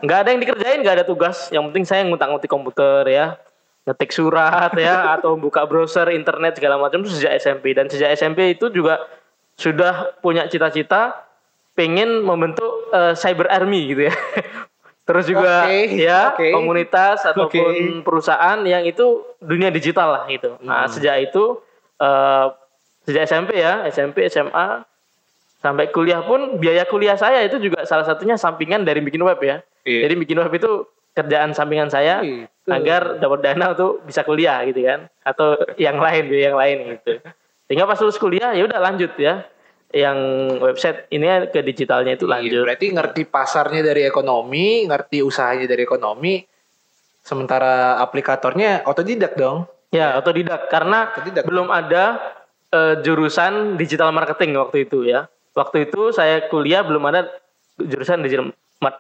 nggak 0.02 0.20
ada 0.26 0.30
yang 0.34 0.42
dikerjain 0.42 0.80
nggak 0.82 0.96
ada 0.98 1.06
tugas 1.06 1.54
yang 1.54 1.70
penting 1.70 1.86
saya 1.86 2.02
ngutak-ngutik 2.10 2.50
komputer 2.50 3.06
ya 3.14 3.38
ngetik 3.84 4.12
surat 4.16 4.72
ya 4.80 5.04
atau 5.20 5.36
buka 5.36 5.68
browser 5.68 6.08
internet 6.16 6.56
segala 6.56 6.80
macam 6.80 7.04
itu 7.04 7.12
sejak 7.12 7.36
SMP 7.40 7.76
dan 7.76 7.92
sejak 7.92 8.16
SMP 8.16 8.56
itu 8.56 8.72
juga 8.72 9.04
sudah 9.60 10.18
punya 10.24 10.48
cita-cita 10.50 11.28
pengen 11.74 12.22
membentuk 12.24 12.90
eh, 12.94 13.14
cyber 13.18 13.50
army 13.50 13.90
gitu 13.92 14.10
ya. 14.10 14.16
Terus 15.04 15.28
juga 15.28 15.68
Oke, 15.68 16.00
ya 16.00 16.32
oke. 16.32 16.56
komunitas 16.56 17.28
ataupun 17.28 18.08
perusahaan 18.08 18.56
yang 18.64 18.88
itu 18.88 19.20
dunia 19.44 19.68
digital 19.68 20.16
lah 20.16 20.24
gitu. 20.32 20.56
Nah 20.64 20.88
sejak 20.88 21.28
itu 21.28 21.60
eh, 22.00 22.46
sejak 23.04 23.28
SMP 23.28 23.60
ya 23.60 23.84
SMP 23.92 24.32
SMA 24.32 24.88
sampai 25.60 25.92
kuliah 25.92 26.24
pun 26.24 26.56
biaya 26.56 26.88
kuliah 26.88 27.20
saya 27.20 27.44
itu 27.44 27.60
juga 27.60 27.84
salah 27.84 28.08
satunya 28.08 28.40
sampingan 28.40 28.88
dari 28.88 29.04
bikin 29.04 29.20
web 29.28 29.44
ya. 29.44 29.60
Iya. 29.84 30.08
jadi 30.08 30.16
bikin 30.16 30.40
web 30.40 30.54
itu 30.56 30.88
kerjaan 31.14 31.54
sampingan 31.54 31.90
saya 31.90 32.22
Gitu. 32.64 32.72
agar 32.72 33.20
dapat 33.20 33.40
dana 33.44 33.76
untuk 33.76 34.08
bisa 34.08 34.24
kuliah 34.24 34.64
gitu 34.64 34.88
kan 34.88 35.12
atau 35.28 35.60
yang 35.76 36.00
lain 36.00 36.32
yang 36.32 36.56
lain 36.56 36.96
gitu 36.96 37.20
sehingga 37.68 37.84
pas 37.84 38.00
lulus 38.00 38.16
kuliah 38.16 38.56
ya 38.56 38.64
udah 38.64 38.80
lanjut 38.80 39.12
ya 39.20 39.44
yang 39.92 40.16
website 40.64 41.12
ini 41.12 41.52
ke 41.52 41.60
digitalnya 41.60 42.16
itu 42.16 42.24
Iya, 42.24 42.34
lanjut 42.40 42.64
berarti 42.66 42.88
ngerti 42.96 43.22
pasarnya 43.28 43.84
dari 43.86 44.08
ekonomi, 44.08 44.88
ngerti 44.90 45.22
usahanya 45.22 45.70
dari 45.70 45.86
ekonomi. 45.86 46.42
Sementara 47.20 48.00
aplikatornya 48.00 48.84
otodidak 48.84 49.36
dong. 49.36 49.68
ya 49.94 50.18
otodidak 50.18 50.74
karena 50.74 51.14
Otodidak. 51.14 51.44
belum 51.46 51.68
ada 51.70 52.18
eh, 52.74 52.96
jurusan 53.06 53.78
digital 53.78 54.10
marketing 54.10 54.58
waktu 54.58 54.90
itu 54.90 55.06
ya 55.06 55.30
waktu 55.54 55.86
itu 55.86 56.10
saya 56.10 56.50
kuliah 56.50 56.82
belum 56.82 57.06
ada 57.06 57.30
jurusan 57.78 58.26
digital 58.26 58.50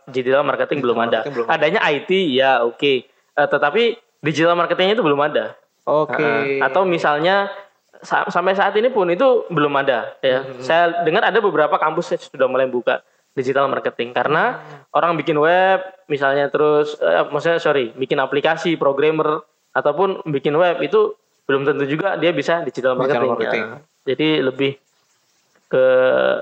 digital 0.08 0.42
marketing 0.42 0.80
belum 0.80 0.98
ada 1.00 1.20
belum 1.24 1.46
adanya 1.46 1.80
IT 1.86 2.10
ya 2.30 2.62
oke 2.62 2.94
Eh, 3.34 3.48
tetapi 3.50 3.84
digital 4.20 4.54
marketingnya 4.54 4.94
itu 4.94 5.02
belum 5.02 5.18
ada 5.20 5.58
Oke. 5.84 6.16
Heeh. 6.16 6.62
Atau 6.62 6.86
misalnya 6.86 7.52
sa- 7.98 8.24
sampai 8.26 8.54
saat 8.54 8.72
ini 8.74 8.88
pun 8.88 9.04
itu 9.06 9.26
belum 9.48 9.74
ada 9.74 10.16
ya. 10.20 10.40
Hmm. 10.40 10.60
Saya 10.60 10.84
dengar 11.02 11.24
ada 11.24 11.40
beberapa 11.40 11.76
kampus 11.76 12.08
yang 12.10 12.22
sudah 12.22 12.46
mulai 12.46 12.64
buka 12.66 13.02
digital 13.34 13.66
marketing 13.66 14.14
karena 14.14 14.44
Hmm. 14.56 14.86
orang 14.94 15.18
bikin 15.18 15.36
web 15.36 15.82
misalnya 16.06 16.48
terus 16.48 16.94
eh, 16.96 17.26
maksudnya 17.26 17.58
sorry 17.58 17.90
bikin 17.92 18.16
aplikasi 18.16 18.78
programmer 18.78 19.42
ataupun 19.72 20.22
bikin 20.26 20.54
web 20.54 20.80
itu 20.80 21.18
belum 21.44 21.66
tentu 21.66 21.84
juga 21.84 22.16
dia 22.16 22.30
bisa 22.30 22.62
digital 22.62 22.94
Digital 22.96 23.26
marketing. 23.26 23.28
marketing. 23.28 23.64
ya. 23.66 23.78
Jadi 24.06 24.28
lebih 24.42 24.72
ke 25.74 25.86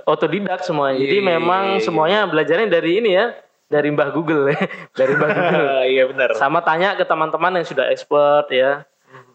otodidak 0.03 0.59
semuanya. 0.59 0.99
Jadi 0.99 1.17
Iya, 1.17 1.27
memang 1.31 1.63
iya, 1.65 1.77
iya. 1.77 1.83
semuanya 1.83 2.19
belajarnya 2.27 2.67
dari 2.67 2.99
ini 2.99 3.15
ya, 3.15 3.31
dari 3.65 3.87
Mbah 3.87 4.11
Google 4.11 4.51
dari 4.99 5.15
Mbah 5.15 5.29
Google 5.31 5.67
Iya 5.95 6.03
benar. 6.05 6.35
sama 6.35 6.59
tanya 6.59 6.93
ke 6.93 7.07
teman-teman 7.07 7.55
yang 7.55 7.63
sudah 7.63 7.87
expert 7.87 8.51
ya 8.51 8.83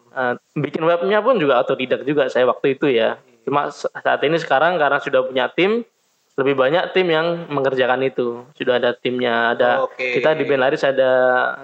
Eh, 0.09 0.33
bikin 0.55 0.81
webnya 0.81 1.21
pun 1.21 1.37
juga 1.37 1.61
otodidak 1.61 2.01
juga 2.01 2.25
saya 2.25 2.41
waktu 2.43 2.73
itu 2.73 2.89
ya 2.89 3.21
cuma 3.45 3.69
sa- 3.69 3.93
saat 3.93 4.17
ini 4.21 4.41
sekarang 4.41 4.73
karena 4.75 4.97
sudah 4.97 5.21
punya 5.21 5.45
tim 5.47 5.85
lebih 6.33 6.57
banyak 6.57 6.89
tim 6.89 7.05
yang 7.05 7.45
mengerjakan 7.47 8.01
itu 8.01 8.41
sudah 8.51 8.81
ada 8.81 8.93
timnya 8.93 9.53
ada 9.53 9.85
Oke. 9.85 10.17
kita 10.17 10.33
di 10.33 10.41
Benlaris 10.43 10.81
ada 10.81 11.11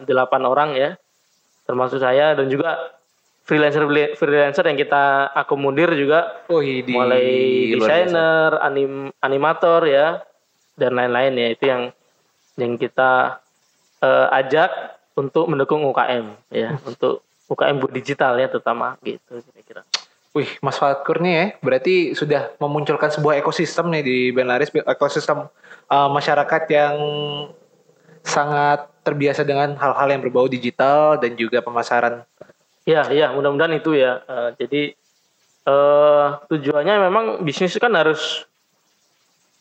delapan 0.05 0.41
orang 0.43 0.69
ya 0.73 0.89
termasuk 1.65 1.97
saya 1.97 2.37
dan 2.37 2.45
juga 2.45 2.77
freelancer 3.43 3.83
freelancer 4.15 4.63
yang 4.63 4.79
kita 4.79 5.29
akomodir 5.35 5.91
juga 5.95 6.43
Oh, 6.47 6.63
ini 6.63 6.87
mulai 6.87 7.27
luar 7.75 7.77
biasa. 7.77 7.83
desainer, 7.83 8.49
anim, 8.63 8.91
animator 9.19 9.83
ya 9.87 10.23
dan 10.79 10.95
lain-lain 10.95 11.33
ya 11.37 11.47
itu 11.51 11.63
yang 11.67 11.81
yang 12.55 12.73
kita 12.79 13.43
eh, 13.99 14.27
ajak 14.39 14.71
untuk 15.13 15.45
mendukung 15.51 15.83
UKM 15.85 16.25
ya 16.49 16.79
untuk 16.87 17.21
UKM 17.51 17.77
go 17.83 17.87
digital 17.91 18.39
ya 18.39 18.47
terutama 18.49 18.97
gitu 19.03 19.43
kira-kira. 19.51 19.83
Wih, 20.33 20.49
Mas 20.65 20.81
Fatkur 20.81 21.21
nih 21.21 21.33
ya, 21.37 21.45
berarti 21.61 22.17
sudah 22.17 22.57
memunculkan 22.57 23.13
sebuah 23.13 23.37
ekosistem 23.37 23.93
nih 23.93 24.01
di 24.01 24.17
Benlaris, 24.33 24.73
ekosistem 24.73 25.45
uh, 25.93 26.09
masyarakat 26.09 26.63
yang 26.73 26.97
sangat 28.25 28.89
terbiasa 29.05 29.45
dengan 29.45 29.77
hal-hal 29.77 30.09
yang 30.09 30.25
berbau 30.25 30.49
digital 30.49 31.21
dan 31.21 31.37
juga 31.37 31.61
pemasaran. 31.61 32.25
Ya 32.83 33.07
ya 33.11 33.31
mudah-mudahan 33.31 33.79
itu 33.79 33.95
ya. 33.95 34.23
Eh, 34.27 34.49
jadi 34.59 34.81
eh 35.63 36.27
tujuannya 36.51 36.95
memang 37.07 37.25
bisnis 37.47 37.71
itu 37.71 37.79
kan 37.79 37.95
harus 37.95 38.43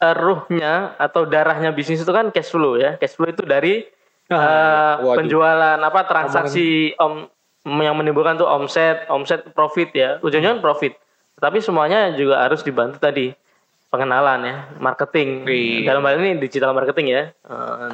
eh, 0.02 0.14
ruhnya 0.18 0.98
atau 0.98 1.22
darahnya 1.22 1.70
bisnis 1.70 2.02
itu 2.02 2.10
kan 2.10 2.34
cash 2.34 2.50
flow 2.50 2.74
ya. 2.74 2.98
Cash 2.98 3.14
flow 3.14 3.30
itu 3.30 3.46
dari 3.46 3.86
eh, 4.26 4.94
waduh. 4.98 5.18
penjualan 5.22 5.78
apa 5.78 6.00
transaksi 6.10 6.98
om 6.98 7.30
yang 7.62 7.94
menimbulkan 7.94 8.34
tuh 8.34 8.50
omset, 8.50 9.06
omset 9.06 9.46
profit 9.54 9.94
ya. 9.94 10.18
Ujungnya 10.18 10.58
kan 10.58 10.60
profit. 10.60 10.98
Tapi 11.38 11.62
semuanya 11.62 12.10
juga 12.14 12.42
harus 12.42 12.66
dibantu 12.66 12.98
tadi 12.98 13.30
pengenalan 13.90 14.40
ya, 14.42 14.56
marketing. 14.82 15.46
Iya. 15.46 15.94
Dalam 15.94 16.02
hal 16.06 16.18
ini 16.18 16.42
digital 16.42 16.74
marketing 16.74 17.06
ya. 17.14 17.22
Eh, 17.30 17.90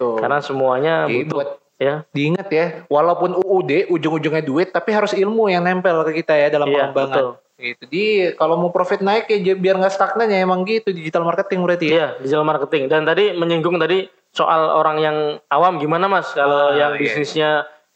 Tuh. 0.00 0.16
karena 0.16 0.40
semuanya 0.40 1.04
Jadi 1.04 1.28
butuh 1.28 1.36
buat 1.36 1.50
ya. 1.80 2.04
diingat 2.12 2.46
ya, 2.46 2.66
walaupun 2.86 3.34
UUD 3.34 3.88
ujung-ujungnya 3.88 4.44
duit, 4.44 4.68
tapi 4.68 4.92
harus 4.92 5.10
ilmu 5.10 5.48
yang 5.48 5.64
nempel 5.64 6.04
ke 6.04 6.20
kita 6.20 6.36
ya 6.36 6.52
dalam 6.52 6.68
Iya, 6.68 6.92
pengembangan. 6.92 7.16
betul. 7.16 7.30
Gitu. 7.56 7.80
Jadi 7.84 8.04
kalau 8.36 8.56
mau 8.56 8.68
profit 8.68 9.00
naik 9.00 9.28
ya 9.28 9.52
biar 9.52 9.76
nggak 9.76 9.90
stagnan 9.90 10.28
ya 10.28 10.40
emang 10.40 10.64
gitu 10.64 10.92
digital 10.92 11.24
marketing 11.24 11.60
berarti. 11.60 11.86
ya. 11.88 11.92
Iya, 11.92 12.08
digital 12.20 12.44
marketing. 12.44 12.88
Dan 12.88 13.04
tadi 13.04 13.32
menyinggung 13.32 13.76
tadi 13.76 14.04
soal 14.30 14.70
orang 14.70 14.96
yang 14.96 15.16
awam 15.48 15.76
gimana 15.76 16.06
Mas 16.06 16.30
kalau 16.32 16.70
Ah, 16.70 16.76
yang 16.76 16.92
iya. 16.94 17.00
bisnisnya 17.00 17.50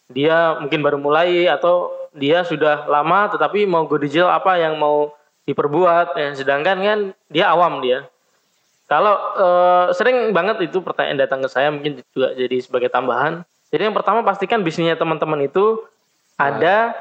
dia 0.07 0.59
mungkin 0.59 0.85
baru 0.85 1.01
mulai 1.01 1.49
atau 1.49 1.88
dia 2.12 2.44
sudah 2.44 2.85
lama 2.85 3.33
tetapi 3.33 3.64
mau 3.64 3.85
go 3.85 3.97
digital 3.97 4.29
apa 4.31 4.57
yang 4.57 4.77
mau 4.77 5.16
diperbuat 5.44 6.12
ya. 6.12 6.29
sedangkan 6.35 6.77
kan 6.79 6.99
dia 7.29 7.49
awam 7.49 7.81
dia. 7.81 8.05
Kalau 8.85 9.16
eh, 9.35 9.87
sering 9.97 10.29
banget 10.31 10.61
itu 10.61 10.85
pertanyaan 10.85 11.25
datang 11.25 11.40
ke 11.40 11.49
saya 11.49 11.73
mungkin 11.73 12.05
juga 12.12 12.37
jadi 12.37 12.57
sebagai 12.61 12.92
tambahan. 12.92 13.49
Jadi 13.75 13.83
yang 13.85 13.97
pertama 13.99 14.23
pastikan 14.23 14.63
bisnisnya 14.63 14.95
teman-teman 14.95 15.43
itu 15.43 15.83
ada 16.37 16.95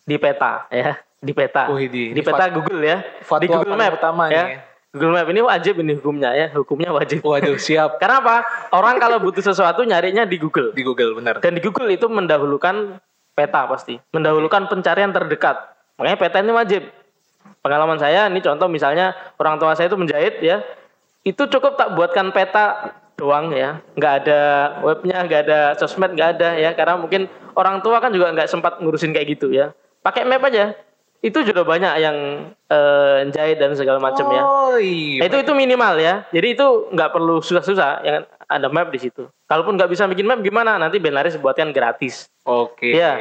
di 0.00 0.14
peta 0.14 0.70
ya, 0.70 0.94
di 1.18 1.34
peta. 1.34 1.66
Wih, 1.66 1.90
di- 1.90 2.14
di 2.14 2.14
ini 2.14 2.22
peta 2.22 2.46
fat- 2.46 2.54
Google 2.54 2.78
ya, 2.80 3.02
di 3.42 3.46
Google 3.50 3.74
Map 3.74 3.98
utama 3.98 4.30
ya. 4.30 4.44
nih. 4.46 4.62
Google 4.94 5.10
Map 5.10 5.26
ini 5.26 5.40
wajib 5.42 5.74
ini 5.82 5.98
hukumnya 5.98 6.30
ya, 6.30 6.46
hukumnya 6.54 6.94
wajib. 6.94 7.18
Waduh, 7.18 7.58
siap 7.58 7.96
Karena 8.00 8.22
apa? 8.22 8.36
Orang 8.70 9.02
kalau 9.02 9.18
butuh 9.18 9.42
sesuatu 9.42 9.82
nyarinya 9.82 10.22
di 10.22 10.38
Google. 10.38 10.70
di 10.70 10.86
Google 10.86 11.18
benar. 11.18 11.42
Dan 11.42 11.58
di 11.58 11.62
Google 11.64 11.90
itu 11.90 12.06
mendahulukan 12.06 13.02
peta 13.34 13.66
pasti, 13.66 13.98
mendahulukan 14.14 14.70
pencarian 14.70 15.10
terdekat. 15.10 15.58
Makanya 15.98 16.14
peta 16.14 16.38
ini 16.38 16.54
wajib. 16.54 16.86
Pengalaman 17.58 17.98
saya, 17.98 18.28
ini 18.28 18.38
contoh 18.38 18.68
misalnya 18.68 19.16
orang 19.34 19.58
tua 19.58 19.74
saya 19.74 19.88
itu 19.88 19.96
menjahit 19.96 20.38
ya, 20.38 20.62
itu 21.24 21.42
cukup 21.48 21.80
tak 21.80 21.96
buatkan 21.96 22.30
peta 22.30 22.94
doang 23.16 23.50
ya, 23.54 23.80
nggak 23.96 24.14
ada 24.24 24.40
webnya, 24.84 25.24
nggak 25.24 25.40
ada 25.48 25.60
sosmed, 25.80 26.12
nggak 26.12 26.30
ada 26.38 26.48
ya, 26.60 26.70
karena 26.76 27.00
mungkin 27.00 27.30
orang 27.56 27.80
tua 27.80 28.02
kan 28.02 28.12
juga 28.12 28.30
nggak 28.34 28.50
sempat 28.50 28.78
ngurusin 28.84 29.16
kayak 29.16 29.38
gitu 29.38 29.48
ya. 29.54 29.72
Pakai 30.04 30.28
map 30.28 30.44
aja, 30.44 30.76
itu 31.24 31.38
juga 31.40 31.64
banyak 31.64 31.94
yang 32.04 32.16
eh, 32.68 33.18
jahit 33.32 33.56
dan 33.56 33.72
segala 33.72 33.96
macam 33.96 34.28
ya. 34.28 34.42
Oh 34.44 34.76
iya. 34.76 35.24
Nah, 35.24 35.26
itu 35.32 35.36
itu 35.40 35.52
minimal 35.56 35.96
ya. 35.96 36.28
Jadi 36.28 36.52
itu 36.52 36.66
nggak 36.92 37.10
perlu 37.16 37.40
susah-susah, 37.40 38.04
yang 38.04 38.28
ada 38.44 38.68
map 38.68 38.92
di 38.92 39.00
situ. 39.00 39.24
Kalaupun 39.48 39.80
nggak 39.80 39.88
bisa 39.88 40.04
bikin 40.04 40.28
map 40.28 40.44
gimana? 40.44 40.76
Nanti 40.76 41.00
Benlaris 41.00 41.40
buatkan 41.40 41.72
gratis. 41.72 42.28
Oke. 42.44 42.92
Iya. 42.92 43.16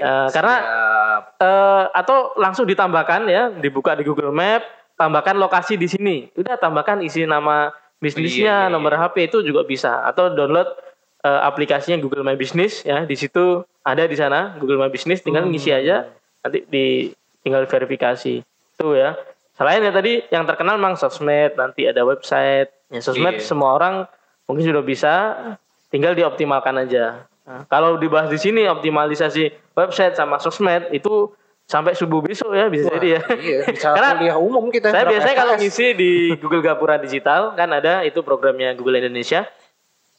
Eh, 0.00 0.28
karena 0.34 0.54
Siap. 0.58 1.22
eh, 1.38 1.84
atau 1.94 2.34
langsung 2.40 2.66
ditambahkan 2.66 3.28
ya, 3.30 3.54
dibuka 3.54 3.94
di 3.94 4.02
Google 4.02 4.34
Map, 4.34 4.64
tambahkan 5.00 5.40
lokasi 5.40 5.80
di 5.80 5.88
sini. 5.88 6.28
Udah 6.36 6.60
tambahkan 6.60 7.00
isi 7.00 7.24
nama 7.24 7.72
bisnisnya, 7.96 8.68
Iya, 8.68 8.68
iya, 8.68 8.72
nomor 8.72 8.92
HP 8.92 9.32
itu 9.32 9.40
juga 9.40 9.64
bisa. 9.64 10.04
Atau 10.04 10.36
download 10.36 10.68
eh, 11.20 11.40
aplikasinya 11.44 11.96
Google 12.00 12.20
My 12.20 12.36
Business 12.36 12.84
ya. 12.84 13.08
Di 13.08 13.16
situ 13.16 13.64
ada 13.80 14.04
di 14.04 14.16
sana 14.16 14.56
Google 14.60 14.76
My 14.76 14.88
Business, 14.88 15.20
tinggal 15.20 15.44
Hmm. 15.44 15.52
ngisi 15.52 15.68
aja, 15.68 16.08
nanti 16.40 16.64
di 16.68 17.12
tinggal 17.40 17.64
verifikasi. 17.64 18.40
Itu 18.44 18.88
ya. 18.92 19.16
Selain 19.52 19.80
ya 19.80 19.92
tadi 19.92 20.24
yang 20.28 20.44
terkenal 20.44 20.80
memang 20.80 20.96
sosmed, 20.96 21.56
nanti 21.56 21.84
ada 21.84 22.04
website. 22.04 22.72
Ya 22.88 23.00
sosmed 23.00 23.36
Iya. 23.36 23.44
semua 23.44 23.76
orang 23.76 24.08
mungkin 24.48 24.64
sudah 24.64 24.80
bisa, 24.80 25.12
tinggal 25.92 26.16
dioptimalkan 26.16 26.80
aja. 26.80 27.28
Nah, 27.44 27.68
kalau 27.68 28.00
dibahas 28.00 28.32
di 28.32 28.40
sini 28.40 28.64
optimalisasi 28.64 29.76
website 29.76 30.16
sama 30.16 30.40
sosmed 30.40 30.88
itu 30.92 31.28
sampai 31.70 31.94
subuh 31.94 32.18
besok 32.18 32.50
ya 32.50 32.66
bisa 32.66 32.90
jadi 32.98 33.08
ya. 33.14 33.20
Iya, 33.30 33.58
bisa 33.70 33.88
Karena 33.96 34.18
kuliah 34.18 34.38
umum 34.42 34.74
kita. 34.74 34.90
Saya 34.90 35.06
biasanya 35.06 35.36
kalau 35.38 35.54
ngisi 35.54 35.86
di 35.94 36.10
Google 36.42 36.66
Gapura 36.66 36.98
Digital 36.98 37.54
kan 37.54 37.70
ada 37.70 38.02
itu 38.02 38.26
programnya 38.26 38.74
Google 38.74 38.98
Indonesia. 38.98 39.46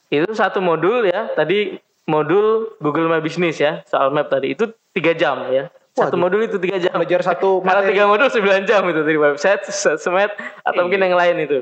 Itu 0.08 0.32
satu 0.32 0.64
modul 0.64 1.12
ya. 1.12 1.28
Tadi 1.36 1.76
modul 2.08 2.72
Google 2.80 3.12
My 3.12 3.20
Business 3.20 3.60
ya 3.60 3.84
soal 3.84 4.16
map 4.16 4.32
tadi 4.32 4.56
itu 4.56 4.72
tiga 4.96 5.12
jam 5.12 5.52
ya. 5.52 5.68
Satu 5.92 6.16
Waduh. 6.16 6.24
modul 6.24 6.42
itu 6.48 6.56
tiga 6.56 6.80
jam. 6.80 6.96
belajar 6.96 7.20
satu 7.20 7.60
Kalau 7.68 7.84
tiga 7.84 8.08
modul 8.08 8.32
9 8.32 8.64
jam 8.64 8.82
itu 8.88 9.04
dari 9.04 9.20
website, 9.20 9.68
sosmed 9.68 10.32
atau 10.64 10.88
mungkin 10.88 11.04
Iya. 11.04 11.12
yang 11.12 11.16
lain 11.20 11.36
itu. 11.44 11.60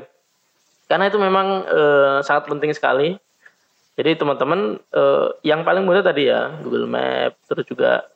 Karena 0.86 1.10
itu 1.10 1.18
memang 1.18 1.66
eh, 1.66 2.16
sangat 2.22 2.46
penting 2.46 2.70
sekali. 2.70 3.18
Jadi 3.98 4.14
teman-teman 4.14 4.78
eh, 4.94 5.26
yang 5.42 5.66
paling 5.66 5.82
mudah 5.82 6.06
tadi 6.06 6.30
ya 6.30 6.54
Google 6.62 6.86
Map 6.86 7.34
terus 7.50 7.66
juga 7.66 8.06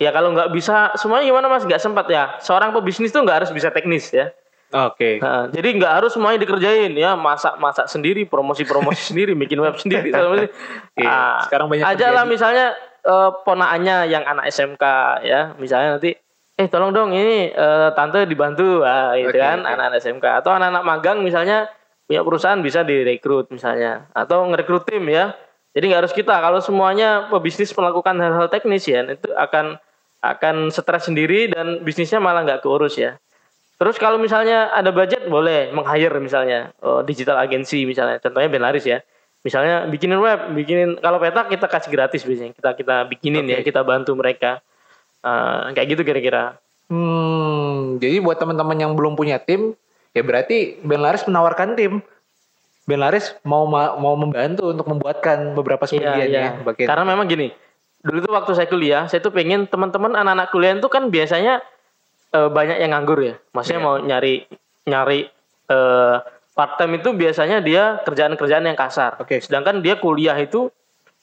ya 0.00 0.10
kalau 0.10 0.32
nggak 0.32 0.48
bisa 0.50 0.96
semuanya 0.96 1.28
gimana 1.28 1.46
mas? 1.52 1.68
Nggak 1.68 1.82
sempat 1.84 2.08
ya. 2.08 2.40
Seorang 2.40 2.72
pebisnis 2.72 3.12
tuh 3.12 3.20
nggak 3.20 3.44
harus 3.44 3.50
bisa 3.52 3.68
teknis 3.68 4.08
ya. 4.08 4.32
Oke. 4.70 5.18
Nah, 5.18 5.50
jadi 5.50 5.68
nggak 5.76 5.92
harus 5.98 6.14
semuanya 6.14 6.40
dikerjain 6.40 6.94
ya. 6.96 7.18
Masak 7.18 7.58
masak 7.60 7.90
sendiri 7.90 8.24
promosi 8.24 8.62
promosi 8.64 9.12
sendiri 9.12 9.36
bikin 9.36 9.58
web 9.60 9.76
sendiri 9.76 10.08
segala 10.08 10.28
macam. 10.32 10.48
Iya, 10.94 11.10
Ah, 11.10 11.38
sekarang 11.44 11.66
banyak 11.68 11.84
aja 11.84 12.06
lah 12.14 12.24
misalnya 12.24 12.66
eh, 13.02 13.30
ponaannya 13.44 14.08
yang 14.08 14.24
anak 14.24 14.48
SMK 14.48 14.84
ya. 15.26 15.40
Misalnya 15.58 15.98
nanti 15.98 16.14
eh 16.54 16.68
tolong 16.70 16.94
dong 16.94 17.10
ini 17.10 17.50
eh, 17.50 17.88
tante 17.98 18.24
dibantu. 18.30 18.86
Ah, 18.86 19.18
gitu 19.18 19.34
Oke, 19.34 19.42
kan 19.42 19.58
oke. 19.60 19.68
anak-anak 19.68 19.98
SMK 20.00 20.26
atau 20.40 20.50
anak-anak 20.54 20.84
magang 20.86 21.18
misalnya 21.20 21.66
punya 22.06 22.22
perusahaan 22.22 22.62
bisa 22.62 22.86
direkrut 22.86 23.50
misalnya. 23.50 24.06
Atau 24.14 24.46
ngerekrut 24.48 24.86
tim 24.86 25.02
ya. 25.10 25.34
Jadi 25.74 25.84
nggak 25.90 26.00
harus 26.06 26.14
kita. 26.14 26.38
Kalau 26.38 26.62
semuanya 26.62 27.26
pebisnis 27.26 27.74
melakukan 27.74 28.14
hal-hal 28.22 28.46
teknis 28.46 28.86
ya 28.86 29.02
itu 29.02 29.34
akan 29.34 29.82
akan 30.20 30.68
stres 30.68 31.08
sendiri 31.08 31.48
dan 31.48 31.80
bisnisnya 31.80 32.20
malah 32.20 32.44
nggak 32.44 32.60
keurus 32.64 32.96
ya 33.00 33.16
Terus 33.80 33.96
kalau 33.96 34.20
misalnya 34.20 34.68
ada 34.76 34.92
budget 34.92 35.24
boleh 35.24 35.72
meng-hire 35.72 36.12
misalnya 36.20 36.68
oh, 36.84 37.00
digital 37.00 37.40
agency 37.40 37.88
misalnya. 37.88 38.20
Contohnya 38.20 38.52
Benaris 38.52 38.84
ya. 38.84 39.00
Misalnya 39.40 39.88
bikinin 39.88 40.20
web, 40.20 40.52
bikinin 40.52 41.00
kalau 41.00 41.16
petak 41.16 41.48
kita 41.48 41.64
kasih 41.64 41.88
gratis 41.88 42.20
biasanya. 42.28 42.52
Kita 42.52 42.76
kita 42.76 42.96
bikinin 43.08 43.48
ya, 43.48 43.64
Oke. 43.64 43.72
kita 43.72 43.80
bantu 43.80 44.12
mereka. 44.12 44.60
Eh, 45.24 45.72
kayak 45.72 45.96
gitu 45.96 46.02
kira-kira. 46.04 46.60
Hmm, 46.92 47.96
jadi 47.96 48.20
buat 48.20 48.36
teman-teman 48.36 48.76
yang 48.76 48.92
belum 48.92 49.16
punya 49.16 49.40
tim, 49.40 49.72
ya 50.12 50.20
berarti 50.20 50.76
Ben 50.84 51.00
Laris 51.00 51.24
menawarkan 51.24 51.72
tim. 51.72 52.04
Ben 52.84 53.00
Laris 53.00 53.32
mau 53.48 53.64
ma- 53.64 53.96
mau 53.96 54.12
membantu 54.12 54.76
untuk 54.76 54.92
membuatkan 54.92 55.56
beberapa 55.56 55.88
Iya, 55.88 55.92
sebagian 56.04 56.28
iya. 56.28 56.40
ya, 56.40 56.50
bagian. 56.60 56.88
Karena 56.92 57.04
memang 57.08 57.24
gini, 57.24 57.48
dulu 58.00 58.18
tuh 58.20 58.32
waktu 58.32 58.52
saya 58.54 58.66
kuliah, 58.66 59.04
saya 59.06 59.20
tuh 59.20 59.30
pengen 59.30 59.68
teman-teman 59.68 60.16
anak-anak 60.16 60.48
kuliah 60.48 60.72
itu 60.72 60.88
kan 60.88 61.08
biasanya 61.08 61.60
eh, 62.30 62.48
banyak 62.48 62.80
yang 62.80 62.94
nganggur 62.94 63.20
ya. 63.20 63.34
Maksudnya 63.52 63.80
Iya. 63.80 63.86
mau 63.86 63.96
nyari 63.98 64.34
nyari 64.86 65.20
eh, 65.68 66.16
part 66.50 66.72
time 66.76 66.98
itu 66.98 67.12
biasanya 67.12 67.60
dia 67.60 68.00
kerjaan-kerjaan 68.02 68.64
yang 68.64 68.74
kasar. 68.74 69.20
Oke. 69.20 69.38
Sedangkan 69.38 69.80
dia 69.80 69.96
kuliah 69.96 70.34
itu 70.34 70.72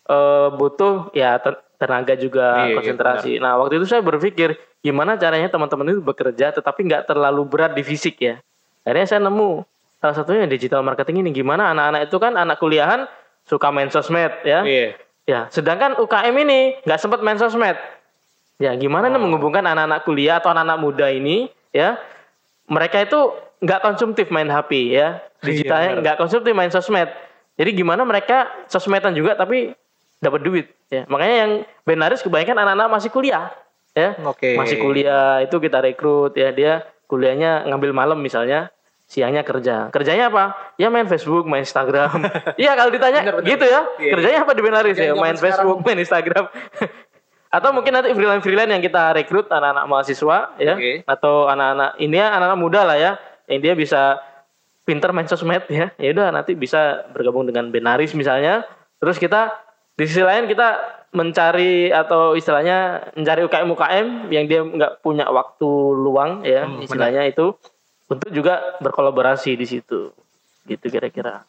eh, 0.06 0.50
butuh 0.52 1.10
ya 1.12 1.36
te- 1.38 1.60
tenaga 1.78 2.14
juga 2.14 2.66
Iya, 2.66 2.74
iya, 2.74 2.76
konsentrasi. 2.76 3.32
nah 3.38 3.54
waktu 3.62 3.78
itu 3.78 3.86
saya 3.86 4.02
berpikir 4.02 4.58
gimana 4.82 5.14
caranya 5.14 5.46
teman-teman 5.46 5.94
itu 5.94 6.02
bekerja 6.02 6.50
tetapi 6.50 6.80
nggak 6.90 7.06
terlalu 7.06 7.46
berat 7.46 7.74
di 7.74 7.86
fisik 7.86 8.18
ya. 8.18 8.42
Akhirnya 8.82 9.06
saya 9.06 9.22
nemu 9.22 9.62
salah 9.98 10.16
satunya 10.16 10.46
digital 10.46 10.82
marketing 10.82 11.22
ini 11.22 11.34
gimana 11.34 11.74
anak-anak 11.74 12.02
itu 12.10 12.18
kan 12.18 12.34
anak 12.34 12.58
kuliahan 12.58 13.06
suka 13.46 13.70
main 13.70 13.90
sosmed 13.90 14.32
ya. 14.42 14.62
Iya. 14.64 14.98
Ya, 15.28 15.52
sedangkan 15.52 16.00
UKM 16.00 16.36
ini 16.48 16.80
nggak 16.88 17.00
sempat 17.04 17.20
main 17.20 17.36
sosmed. 17.36 17.76
Ya, 18.64 18.72
gimana 18.80 19.12
nih 19.12 19.20
menghubungkan 19.20 19.62
anak-anak 19.62 20.08
kuliah 20.08 20.40
atau 20.40 20.56
anak-anak 20.56 20.80
muda 20.80 21.12
ini 21.12 21.52
ya? 21.76 22.00
Mereka 22.72 23.12
itu 23.12 23.36
nggak 23.60 23.84
konsumtif 23.84 24.32
main 24.32 24.48
HP 24.48 24.96
ya, 24.96 25.20
digitalnya 25.44 26.00
benar. 26.00 26.02
nggak 26.04 26.18
konsumtif 26.24 26.56
main 26.56 26.72
sosmed. 26.72 27.12
Jadi 27.60 27.70
gimana 27.76 28.08
mereka 28.08 28.48
sosmedan 28.72 29.12
juga 29.12 29.36
tapi 29.36 29.76
dapat 30.24 30.42
duit 30.48 30.72
ya. 30.88 31.04
Makanya 31.12 31.36
yang 31.44 31.52
benaris 31.84 32.24
kebanyakan 32.24 32.64
anak-anak 32.64 32.88
masih 32.88 33.10
kuliah 33.12 33.52
ya. 33.92 34.16
Oke. 34.24 34.56
Masih 34.56 34.80
kuliah 34.80 35.44
itu 35.44 35.60
kita 35.60 35.84
rekrut 35.84 36.38
ya 36.40 36.56
dia 36.56 36.88
kuliahnya 37.12 37.68
ngambil 37.68 37.92
malam 37.92 38.20
misalnya 38.24 38.72
siangnya 39.08 39.42
kerja. 39.48 39.88
Kerjanya 39.90 40.28
apa? 40.28 40.76
Ya 40.76 40.92
main 40.92 41.08
Facebook, 41.08 41.48
main 41.48 41.64
Instagram. 41.64 42.28
Iya 42.62 42.76
kalau 42.76 42.92
ditanya 42.92 43.24
Bener, 43.24 43.36
bener. 43.40 43.50
gitu 43.56 43.66
ya. 43.66 43.82
Iya, 43.98 44.12
Kerjanya 44.20 44.40
apa 44.44 44.52
di 44.52 44.62
Benaris 44.62 44.98
ya? 45.00 45.16
Main 45.16 45.38
Facebook, 45.40 45.80
main 45.82 45.98
Instagram. 45.98 46.46
Atau 47.58 47.72
mungkin 47.72 47.96
nanti 47.96 48.12
freelance-freelance 48.12 48.68
yang 48.76 48.84
kita 48.84 49.16
rekrut 49.16 49.48
anak-anak 49.48 49.88
mahasiswa 49.88 50.52
ya 50.60 50.76
Oke. 50.76 51.08
atau 51.08 51.48
anak-anak 51.48 51.96
ini 52.04 52.20
ya 52.20 52.36
anak-anak 52.36 52.60
muda 52.60 52.84
lah 52.84 53.00
ya 53.00 53.16
yang 53.48 53.64
dia 53.64 53.72
bisa 53.72 54.20
pinter 54.84 55.16
main 55.16 55.32
sosmed 55.32 55.64
ya. 55.72 55.96
Ya 55.96 56.12
udah 56.12 56.36
nanti 56.36 56.60
bisa 56.60 57.08
bergabung 57.16 57.48
dengan 57.48 57.72
Benaris 57.72 58.12
misalnya. 58.12 58.68
Terus 59.00 59.16
kita 59.16 59.56
di 59.96 60.04
sisi 60.04 60.28
lain 60.28 60.52
kita 60.52 60.76
mencari 61.16 61.88
atau 61.88 62.36
istilahnya 62.36 63.10
mencari 63.16 63.42
UKM 63.48 63.70
UKM 63.72 64.08
yang 64.28 64.46
dia 64.52 64.62
nggak 64.68 65.00
punya 65.00 65.32
waktu 65.32 65.70
luang 65.96 66.44
ya 66.44 66.68
Hmm, 66.68 66.84
istilahnya 66.84 67.24
itu 67.32 67.56
untuk 68.08 68.30
juga 68.32 68.80
berkolaborasi 68.80 69.56
di 69.56 69.68
situ 69.68 70.12
gitu 70.68 70.86
kira-kira. 70.92 71.44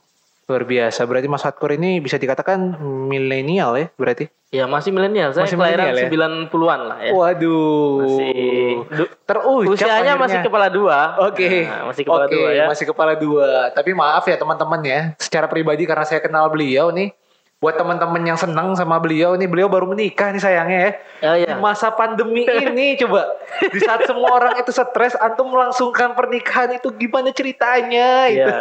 Luar 0.49 0.65
biasa. 0.65 1.05
Berarti 1.05 1.29
Mas 1.29 1.45
Hatkur 1.45 1.77
ini 1.77 2.01
bisa 2.01 2.17
dikatakan 2.17 2.81
milenial 2.81 3.77
ya, 3.77 3.93
berarti. 4.01 4.33
Ya 4.49 4.65
masih 4.65 4.97
milenial. 4.97 5.37
Saya 5.37 5.45
Masih 5.45 5.61
kelahiran 5.61 5.93
ya? 5.93 6.09
90-an 6.09 6.81
lah 6.89 6.99
ya. 7.05 7.13
Waduh. 7.13 8.01
Masih 8.01 8.81
Terucap 9.29 9.69
usianya 9.77 10.17
akhirnya. 10.17 10.17
masih 10.17 10.39
kepala 10.41 10.67
dua. 10.73 10.99
Oke. 11.29 11.69
Nah, 11.69 11.93
masih 11.93 12.03
kepala 12.09 12.25
Oke, 12.25 12.33
dua 12.33 12.49
ya. 12.57 12.65
Masih 12.65 12.85
kepala 12.89 13.13
dua. 13.13 13.49
Tapi 13.77 13.91
maaf 13.93 14.25
ya 14.25 14.41
teman-teman 14.41 14.81
ya. 14.89 15.01
Secara 15.21 15.53
pribadi 15.53 15.85
karena 15.85 16.09
saya 16.09 16.25
kenal 16.25 16.49
beliau 16.49 16.89
nih. 16.97 17.13
Buat 17.59 17.75
teman-teman 17.75 18.23
yang 18.23 18.39
senang 18.39 18.71
sama 18.79 19.03
beliau 19.03 19.35
nih, 19.35 19.51
beliau 19.51 19.67
baru 19.67 19.91
menikah 19.91 20.31
nih 20.31 20.39
sayangnya 20.39 20.79
ya. 20.79 20.93
Ya, 21.19 21.33
ya. 21.43 21.49
Di 21.51 21.55
masa 21.59 21.91
pandemi 21.91 22.47
ini 22.47 22.95
coba. 23.03 23.35
Di 23.59 23.83
saat 23.83 24.07
semua 24.07 24.31
orang 24.31 24.55
itu 24.63 24.71
stres, 24.71 25.19
antum 25.19 25.51
melangsungkan 25.51 26.15
pernikahan 26.15 26.79
itu 26.79 26.95
gimana 26.95 27.35
ceritanya? 27.35 28.31
Itu. 28.31 28.47
Iya. 28.47 28.57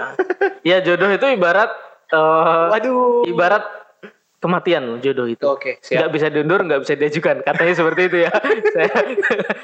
Ya 0.65 0.77
jodoh 0.81 1.13
itu 1.13 1.29
ibarat 1.29 1.69
eh, 2.09 2.65
Waduh. 2.73 3.29
ibarat 3.29 3.69
kematian 4.41 4.97
jodoh 4.97 5.29
itu. 5.29 5.45
Oke, 5.45 5.77
siap. 5.85 6.01
Nggak 6.01 6.11
bisa 6.17 6.27
diundur, 6.33 6.59
nggak 6.65 6.81
bisa 6.81 6.93
diajukan. 6.97 7.35
Katanya 7.45 7.73
seperti 7.77 8.01
itu 8.09 8.17
ya. 8.25 8.29
saya, 8.73 8.89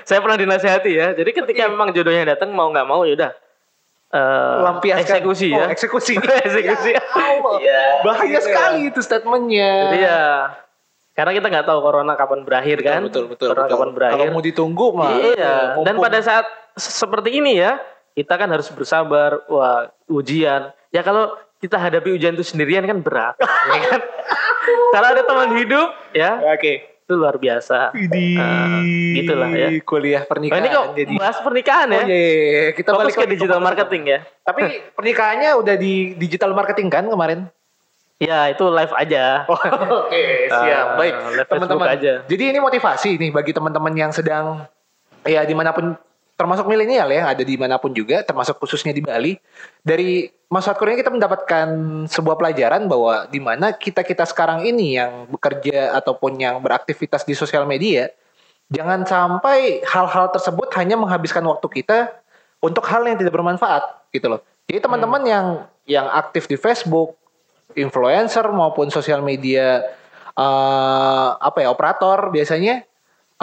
saya 0.06 0.20
pernah 0.22 0.38
dinasehati 0.38 0.92
ya. 0.94 1.08
Jadi 1.18 1.30
ketika 1.34 1.74
memang 1.74 1.90
jodohnya 1.90 2.38
datang 2.38 2.54
mau 2.54 2.70
nggak 2.70 2.86
mau 2.86 3.02
ya 3.02 3.18
udah 3.18 3.34
eh, 4.14 4.56
Lampiaskan. 4.62 5.04
eksekusi 5.04 5.48
ya. 5.50 5.58
Oh, 5.60 5.68
eksekusi. 5.68 6.14
eksekusi. 6.46 6.90
Ya 6.94 7.02
Allah. 7.12 7.56
Iya. 7.58 7.82
Bahaya 8.02 8.24
Gitu 8.24 8.34
ya. 8.34 8.42
sekali 8.42 8.80
itu 8.88 9.00
statementnya. 9.02 9.72
Jadi 9.84 10.00
ya 10.00 10.22
karena 11.14 11.32
kita 11.32 11.46
nggak 11.48 11.66
tahu 11.66 11.80
corona 11.80 12.14
kapan 12.14 12.40
berakhir 12.42 12.78
kan. 12.82 13.02
Betul, 13.04 13.26
betul, 13.28 13.48
Corona 13.50 13.66
betul. 13.66 13.76
kapan 13.76 13.90
berakhir. 13.92 14.14
Kalau 14.16 14.26
mau 14.32 14.44
ditunggu 14.44 14.88
mah. 14.92 15.12
Iya. 15.14 15.54
mumpung- 15.74 15.86
Dan 15.86 15.96
pada 16.00 16.20
saat 16.20 16.46
se- 16.74 16.94
seperti 16.96 17.30
ini 17.34 17.58
ya, 17.58 17.78
kita 18.14 18.34
kan 18.34 18.50
harus 18.50 18.70
bersabar. 18.70 19.42
Wah, 19.46 19.90
ujian. 20.08 20.70
Ya 20.90 21.02
kalau 21.02 21.34
kita 21.58 21.78
hadapi 21.78 22.14
ujian 22.14 22.34
itu 22.34 22.44
sendirian 22.44 22.84
kan 22.84 23.00
berat, 23.00 23.34
ya 23.72 23.80
kan? 23.88 24.02
Kalau 24.92 25.08
ada 25.08 25.22
teman 25.22 25.50
hidup, 25.56 25.90
ya 26.12 26.38
Oke. 26.50 26.93
Itu 27.14 27.22
luar 27.22 27.38
biasa. 27.38 27.94
Di 27.94 28.26
Nah, 28.34 28.82
gitulah 29.14 29.50
ya. 29.54 29.70
kuliah 29.80 30.20
Nah, 30.20 30.28
pernikahan 30.28 30.58
ini 30.60 30.70
kok 30.70 30.86
jadi. 30.98 31.14
bahas 31.14 31.38
pernikahan 31.40 31.88
Oh 31.88 31.94
ya? 31.94 32.04
iya, 32.04 32.18
iya, 32.18 32.34
iya. 32.42 32.64
kita 32.74 32.90
Fokus 32.90 33.02
balik 33.06 33.14
ke 33.16 33.26
digital 33.30 33.48
pembahasan. 33.54 33.68
marketing 33.70 34.04
ya. 34.04 34.20
Tapi 34.42 34.62
pernikahannya 34.92 35.50
udah 35.56 35.76
di 35.76 35.94
digital 36.16 36.52
marketing 36.52 36.90
kan 36.90 37.06
kemarin? 37.06 37.40
Ya 38.18 38.48
itu 38.48 38.66
live 38.66 38.94
aja. 38.96 39.46
Oke, 40.02 40.24
siap. 40.48 40.86
Ah, 40.88 40.98
Baik, 40.98 41.14
live 41.36 41.48
teman-teman. 41.48 41.88
Aja. 41.92 42.14
Jadi 42.24 42.44
ini 42.48 42.58
motivasi 42.58 43.10
nih 43.16 43.30
bagi 43.30 43.52
teman-teman 43.52 43.94
yang 43.94 44.10
sedang 44.10 44.66
ya 45.22 45.46
di 45.46 45.54
mana 45.54 45.70
pun 45.70 45.94
termasuk 46.34 46.66
milenial 46.66 47.08
ya, 47.14 47.30
ada 47.30 47.44
di 47.46 47.56
mana 47.56 47.78
pun 47.78 47.94
juga, 47.94 48.26
termasuk 48.26 48.58
khususnya 48.58 48.92
di 48.92 49.02
Bali. 49.06 49.38
Dari 49.86 50.26
Mas 50.50 50.66
Fatkur 50.66 50.90
ini 50.90 51.02
kita 51.02 51.14
mendapatkan 51.14 51.68
sebuah 52.10 52.38
pelajaran 52.38 52.90
bahwa 52.90 53.26
di 53.30 53.38
mana 53.42 53.74
kita 53.74 54.02
kita 54.02 54.26
sekarang 54.26 54.66
ini 54.66 54.98
yang 54.98 55.30
bekerja 55.30 55.94
ataupun 55.98 56.38
yang 56.42 56.58
beraktivitas 56.62 57.26
di 57.26 57.38
sosial 57.38 57.66
media, 57.70 58.10
jangan 58.70 59.06
sampai 59.06 59.86
hal-hal 59.86 60.34
tersebut 60.34 60.70
hanya 60.78 60.98
menghabiskan 60.98 61.46
waktu 61.46 61.68
kita 61.82 62.14
untuk 62.62 62.86
hal 62.90 63.06
yang 63.06 63.18
tidak 63.18 63.34
bermanfaat 63.34 64.10
gitu 64.10 64.30
loh. 64.30 64.42
Jadi 64.66 64.80
teman-teman 64.82 65.22
yang 65.26 65.48
yang 65.84 66.08
aktif 66.10 66.48
di 66.50 66.56
Facebook, 66.56 67.20
influencer 67.76 68.46
maupun 68.50 68.90
sosial 68.90 69.22
media 69.22 69.84
eh 70.34 71.30
apa 71.38 71.62
ya 71.62 71.70
operator 71.70 72.34
biasanya 72.34 72.82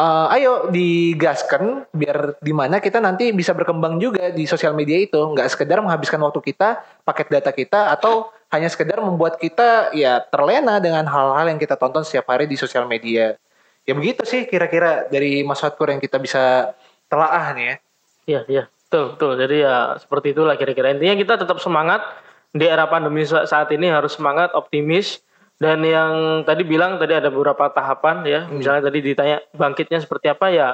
eh, 0.01 0.27
ayo 0.41 0.53
digaskan 0.73 1.85
biar 1.93 2.41
di 2.41 2.53
mana 2.57 2.81
kita 2.81 2.99
nanti 3.05 3.31
bisa 3.37 3.53
berkembang 3.53 4.01
juga 4.01 4.33
di 4.33 4.49
sosial 4.49 4.73
media 4.73 4.97
itu 4.97 5.21
nggak 5.21 5.49
sekedar 5.53 5.79
menghabiskan 5.85 6.21
waktu 6.25 6.41
kita 6.41 6.81
paket 7.05 7.29
data 7.29 7.51
kita 7.53 7.81
atau 7.93 8.33
hanya 8.51 8.67
sekedar 8.73 8.99
membuat 8.99 9.37
kita 9.39 9.93
ya 9.95 10.25
terlena 10.33 10.81
dengan 10.83 11.05
hal-hal 11.07 11.47
yang 11.53 11.61
kita 11.61 11.77
tonton 11.77 12.03
setiap 12.03 12.33
hari 12.33 12.49
di 12.49 12.57
sosial 12.57 12.89
media 12.89 13.37
ya 13.85 13.93
begitu 13.93 14.25
sih 14.25 14.49
kira-kira 14.49 15.07
dari 15.13 15.45
Mas 15.45 15.61
Fatkur 15.61 15.93
yang 15.93 16.01
kita 16.03 16.17
bisa 16.17 16.73
telaah 17.13 17.53
nih 17.55 17.67
ya 17.67 17.77
Iya, 18.31 18.41
iya. 18.47 18.65
Betul, 18.87 19.05
betul. 19.15 19.33
Jadi 19.39 19.57
ya 19.67 19.77
seperti 19.99 20.27
itulah 20.35 20.55
kira-kira. 20.55 20.95
Intinya 20.95 21.17
kita 21.19 21.35
tetap 21.47 21.59
semangat 21.63 22.03
di 22.51 22.67
era 22.67 22.87
pandemi 22.91 23.23
sa- 23.27 23.47
saat 23.47 23.71
ini 23.75 23.87
harus 23.91 24.19
semangat, 24.19 24.51
optimis. 24.55 25.23
Dan 25.61 25.85
yang 25.85 26.43
tadi 26.49 26.65
bilang 26.65 26.97
tadi 26.97 27.13
ada 27.13 27.29
beberapa 27.29 27.69
tahapan 27.69 28.25
ya. 28.25 28.41
Misalnya 28.49 28.89
tadi 28.89 28.99
ditanya 29.05 29.45
bangkitnya 29.53 30.01
seperti 30.01 30.33
apa 30.33 30.49
ya. 30.49 30.69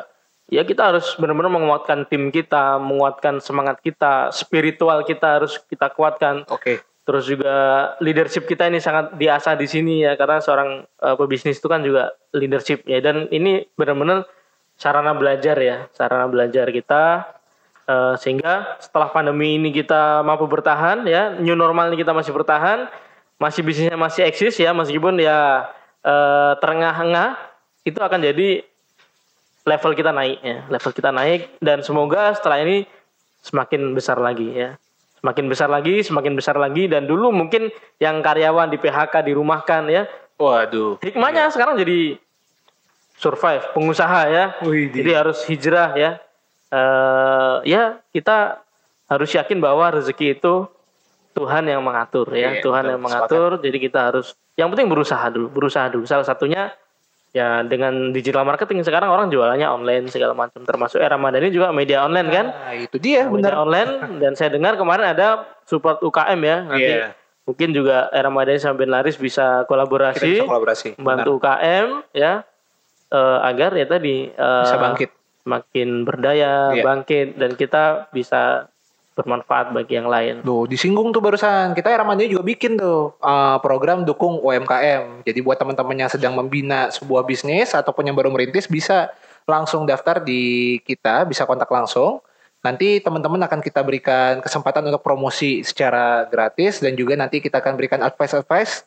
Ya 0.47 0.63
kita 0.63 0.95
harus 0.95 1.19
benar-benar 1.19 1.51
menguatkan 1.51 2.07
tim 2.07 2.31
kita, 2.31 2.79
menguatkan 2.79 3.43
semangat 3.43 3.83
kita, 3.83 4.31
spiritual 4.31 5.03
kita 5.03 5.43
harus 5.43 5.59
kita 5.67 5.91
kuatkan. 5.91 6.47
oke 6.47 6.87
Terus 7.07 7.31
juga 7.31 7.55
leadership 8.03 8.51
kita 8.51 8.67
ini 8.67 8.83
sangat 8.83 9.15
diasah 9.15 9.55
di 9.55 9.67
sini 9.71 10.03
ya 10.03 10.19
karena 10.19 10.43
seorang 10.43 10.83
uh, 10.99 11.15
pebisnis 11.15 11.63
itu 11.63 11.71
kan 11.71 11.79
juga 11.79 12.19
leadership 12.35 12.83
ya 12.83 12.99
dan 12.99 13.31
ini 13.31 13.63
benar-benar 13.79 14.27
sarana 14.75 15.15
belajar 15.15 15.55
ya, 15.63 15.87
sarana 15.95 16.27
belajar 16.27 16.67
kita 16.75 17.31
uh, 17.87 18.15
sehingga 18.19 18.75
setelah 18.83 19.15
pandemi 19.15 19.55
ini 19.55 19.71
kita 19.71 20.27
mampu 20.27 20.51
bertahan 20.51 21.07
ya, 21.07 21.39
new 21.39 21.55
normal 21.55 21.95
ini 21.95 22.03
kita 22.03 22.11
masih 22.11 22.35
bertahan, 22.35 22.91
masih 23.37 23.61
bisnisnya 23.61 23.99
masih 24.01 24.25
eksis 24.25 24.57
ya 24.57 24.73
meskipun 24.73 25.21
ya 25.21 25.69
uh, 26.05 26.53
terengah-engah 26.61 27.37
itu 27.85 27.99
akan 28.01 28.21
jadi 28.25 28.65
level 29.67 29.93
kita 29.93 30.11
naik 30.15 30.39
ya, 30.41 30.65
level 30.71 30.93
kita 30.95 31.11
naik 31.13 31.59
dan 31.61 31.83
semoga 31.85 32.33
setelah 32.33 32.63
ini 32.65 32.89
semakin 33.43 33.93
besar 33.93 34.19
lagi 34.19 34.49
ya 34.55 34.79
semakin 35.27 35.51
besar 35.51 35.67
lagi, 35.67 36.07
semakin 36.07 36.39
besar 36.39 36.55
lagi 36.55 36.87
dan 36.87 37.11
dulu 37.11 37.35
mungkin 37.35 37.67
yang 37.99 38.23
karyawan 38.23 38.71
di 38.71 38.79
PHK 38.79 39.27
dirumahkan 39.27 39.91
ya. 39.91 40.07
Waduh. 40.39 41.03
Hikmahnya 41.03 41.49
iya. 41.49 41.53
sekarang 41.53 41.75
jadi 41.83 42.15
survive, 43.19 43.65
pengusaha 43.75 44.21
ya. 44.31 44.45
Wih, 44.63 44.87
jadi 44.95 45.27
harus 45.27 45.43
hijrah 45.51 45.99
ya. 45.99 46.11
Uh, 46.71 47.59
ya 47.67 47.99
kita 48.15 48.63
harus 49.11 49.31
yakin 49.35 49.59
bahwa 49.59 49.91
rezeki 49.99 50.39
itu 50.39 50.71
Tuhan 51.37 51.69
yang 51.69 51.85
mengatur 51.85 52.33
ya, 52.33 52.57
yeah, 52.57 52.65
Tuhan 52.65 52.89
yang 52.89 53.01
mengatur. 53.05 53.61
Sepakat. 53.61 53.67
Jadi 53.69 53.79
kita 53.79 54.01
harus 54.09 54.33
yang 54.57 54.73
penting 54.73 54.89
berusaha 54.89 55.29
dulu, 55.29 55.53
berusaha 55.53 55.93
dulu. 55.93 56.09
Salah 56.09 56.25
satunya 56.25 56.73
ya 57.37 57.61
dengan 57.69 58.17
digital 58.17 58.49
marketing 58.49 58.81
sekarang 58.81 59.13
orang 59.13 59.29
jualannya 59.29 59.69
online 59.69 60.09
segala 60.09 60.33
macam 60.33 60.65
termasuk 60.65 61.05
era 61.05 61.21
Ramadan 61.21 61.45
ini 61.45 61.53
juga 61.53 61.69
media 61.69 62.01
online 62.09 62.29
kan 62.33 62.47
nah, 62.49 62.73
itu 62.73 62.97
dia 62.97 63.29
media 63.29 63.53
benar 63.53 63.55
online 63.61 63.93
dan 64.25 64.33
saya 64.33 64.57
dengar 64.57 64.81
kemarin 64.81 65.13
ada 65.13 65.45
support 65.69 66.01
UKM 66.01 66.41
ya 66.41 66.57
nanti 66.65 66.93
yeah. 66.97 67.13
mungkin 67.45 67.77
juga 67.77 68.09
era 68.09 68.33
Ramadan 68.33 68.57
sampai 68.57 68.89
laris 68.89 69.21
bisa 69.21 69.69
kolaborasi, 69.69 70.41
bisa 70.41 70.49
kolaborasi 70.49 70.89
membantu 70.97 71.37
UKM 71.37 71.87
ya 72.17 72.41
uh, 73.13 73.39
agar 73.45 73.77
ya 73.77 73.85
tadi 73.85 74.33
uh, 74.33 74.65
bisa 74.65 74.77
bangkit 74.81 75.11
makin 75.45 75.89
berdaya 76.09 76.73
yeah. 76.73 76.85
bangkit 76.89 77.37
dan 77.37 77.53
kita 77.53 78.09
bisa 78.17 78.73
bermanfaat 79.17 79.73
bagi 79.73 79.97
yang 79.97 80.13
lain. 80.13 80.45
Tuh, 80.45 80.69
disinggung 80.69 81.09
tuh 81.09 81.25
barusan. 81.25 81.73
Kita 81.73 81.89
Ramadan 81.89 82.29
juga 82.29 82.45
bikin 82.45 82.77
tuh 82.77 83.17
uh, 83.25 83.57
program 83.65 84.05
dukung 84.05 84.37
UMKM. 84.45 85.25
Jadi 85.25 85.39
buat 85.41 85.57
teman-teman 85.57 85.97
yang 86.05 86.11
sedang 86.13 86.37
membina 86.37 86.93
sebuah 86.93 87.25
bisnis 87.25 87.73
ataupun 87.73 88.05
yang 88.05 88.15
baru 88.15 88.29
merintis 88.29 88.69
bisa 88.69 89.09
langsung 89.49 89.89
daftar 89.89 90.21
di 90.21 90.77
kita, 90.85 91.25
bisa 91.25 91.49
kontak 91.49 91.73
langsung. 91.73 92.21
Nanti 92.61 93.01
teman-teman 93.01 93.41
akan 93.47 93.63
kita 93.63 93.81
berikan 93.81 94.43
kesempatan 94.45 94.85
untuk 94.91 95.01
promosi 95.01 95.63
secara 95.65 96.27
gratis 96.29 96.83
dan 96.83 96.99
juga 96.99 97.15
nanti 97.17 97.41
kita 97.41 97.63
akan 97.63 97.79
berikan 97.79 98.03
advice-advice 98.03 98.85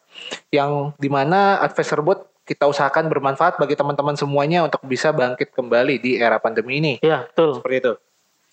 yang 0.54 0.92
di 1.00 1.08
mana 1.08 1.64
advice 1.64 1.90
tersebut 1.90 2.28
kita 2.44 2.66
usahakan 2.66 3.08
bermanfaat 3.08 3.62
bagi 3.62 3.78
teman-teman 3.78 4.18
semuanya 4.18 4.66
untuk 4.66 4.84
bisa 4.84 5.14
bangkit 5.14 5.54
kembali 5.54 6.02
di 6.02 6.18
era 6.20 6.42
pandemi 6.42 6.82
ini. 6.82 6.94
Iya, 7.00 7.30
betul. 7.30 7.62
Seperti 7.62 7.78
itu. 7.78 7.94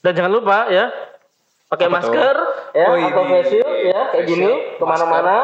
Dan 0.05 0.13
jangan 0.15 0.33
lupa 0.37 0.69
ya, 0.71 0.93
pakai 1.67 1.89
masker 1.91 2.37
ya 2.75 2.87
oh, 2.87 2.97
atau 2.97 3.23
face 3.27 3.47
shield 3.51 3.75
ya 3.91 4.01
kayak 4.15 4.25
gini 4.27 4.51
ke 4.79 4.85
mana-mana 4.87 5.37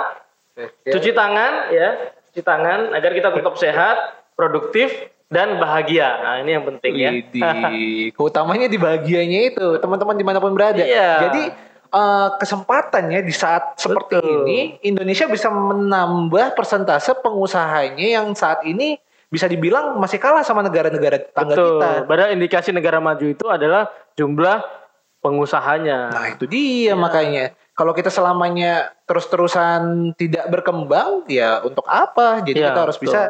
cuci 0.86 1.10
tangan 1.10 1.52
ya 1.74 1.88
cuci 2.30 2.42
tangan 2.46 2.94
agar 2.94 3.10
kita 3.10 3.28
tetap 3.34 3.54
sehat 3.58 3.96
produktif 4.38 4.92
dan 5.32 5.58
bahagia 5.58 6.08
nah 6.22 6.34
ini 6.38 6.50
yang 6.54 6.64
penting 6.68 6.92
ya 6.94 7.10
keutamanya 8.14 8.70
di 8.70 8.78
bahagianya 8.78 9.40
itu 9.50 9.66
teman-teman 9.82 10.14
di 10.14 10.24
mana 10.24 10.38
pun 10.38 10.54
berada 10.54 10.84
iya. 10.84 11.26
jadi 11.26 11.42
uh, 11.92 12.28
kesempatannya 12.38 13.20
di 13.22 13.34
saat 13.34 13.76
seperti 13.80 14.18
Betul. 14.18 14.46
ini 14.48 14.58
Indonesia 14.86 15.26
bisa 15.26 15.52
menambah 15.52 16.54
persentase 16.56 17.18
pengusahanya 17.18 18.22
yang 18.22 18.32
saat 18.38 18.62
ini 18.62 19.00
bisa 19.32 19.48
dibilang 19.48 19.96
masih 19.96 20.20
kalah 20.20 20.44
sama 20.44 20.60
negara-negara 20.60 21.24
tetangga 21.24 21.56
Betul. 21.56 21.80
kita. 21.80 21.90
Padahal 22.04 22.30
indikasi 22.36 22.68
negara 22.68 23.00
maju 23.00 23.24
itu 23.24 23.48
adalah 23.48 23.88
jumlah 24.12 24.60
pengusahanya. 25.22 26.10
Nah 26.10 26.26
itu 26.34 26.44
dia 26.50 26.92
ya. 26.92 26.94
makanya. 26.98 27.44
Kalau 27.72 27.96
kita 27.96 28.12
selamanya 28.12 28.92
terus-terusan 29.08 30.12
tidak 30.20 30.44
berkembang, 30.52 31.24
ya 31.24 31.64
untuk 31.64 31.88
apa? 31.88 32.44
Jadi 32.44 32.60
ya, 32.60 32.74
kita 32.74 32.80
harus 32.84 32.98
betul. 33.00 33.06
bisa 33.08 33.20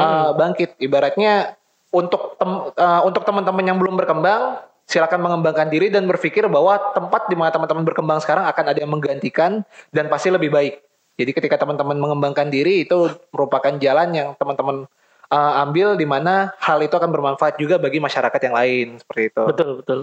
uh, 0.00 0.34
bangkit. 0.34 0.74
Ibaratnya 0.82 1.54
untuk 1.94 2.34
tem 2.40 2.50
uh, 2.50 3.00
untuk 3.06 3.22
teman-teman 3.22 3.62
yang 3.62 3.78
belum 3.78 3.94
berkembang, 3.94 4.58
silakan 4.90 5.22
mengembangkan 5.22 5.70
diri 5.70 5.92
dan 5.92 6.08
berpikir 6.08 6.50
bahwa 6.50 6.80
tempat 6.96 7.30
di 7.30 7.36
mana 7.38 7.54
teman-teman 7.54 7.84
berkembang 7.86 8.18
sekarang 8.18 8.48
akan 8.48 8.64
ada 8.74 8.78
yang 8.82 8.90
menggantikan 8.90 9.62
dan 9.94 10.10
pasti 10.10 10.34
lebih 10.34 10.50
baik. 10.50 10.82
Jadi 11.20 11.30
ketika 11.36 11.60
teman-teman 11.60 12.00
mengembangkan 12.00 12.48
diri 12.48 12.88
itu 12.88 13.12
merupakan 13.30 13.76
jalan 13.78 14.08
yang 14.16 14.28
teman-teman 14.34 14.88
uh, 15.32 15.62
ambil 15.64 15.96
di 15.96 16.04
mana 16.04 16.52
hal 16.60 16.84
itu 16.84 16.92
akan 16.92 17.08
bermanfaat 17.08 17.56
juga 17.56 17.80
bagi 17.80 17.96
masyarakat 17.98 18.40
yang 18.44 18.54
lain 18.54 18.86
seperti 19.00 19.32
itu. 19.32 19.42
Betul 19.48 19.68
betul. 19.80 19.98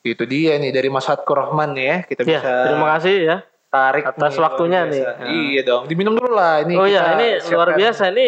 Itu 0.00 0.24
dia 0.24 0.56
nih 0.56 0.72
dari 0.72 0.88
Mas 0.88 1.04
Fatko 1.04 1.36
Rahman 1.36 1.76
ya 1.76 2.00
kita 2.08 2.24
ya, 2.24 2.40
bisa. 2.40 2.52
Terima 2.72 2.88
kasih 2.96 3.16
ya 3.20 3.36
tarik 3.70 4.02
atas 4.02 4.34
nih, 4.34 4.42
waktunya 4.42 4.80
nih. 4.90 4.98
Ya. 4.98 5.12
Iya 5.30 5.60
dong, 5.62 5.82
diminum 5.86 6.18
dulu 6.18 6.34
lah 6.34 6.66
ini. 6.66 6.74
Oh 6.74 6.90
iya, 6.90 7.14
ini 7.14 7.38
siapkan. 7.38 7.54
luar 7.54 7.68
biasa 7.78 8.02
ini. 8.10 8.26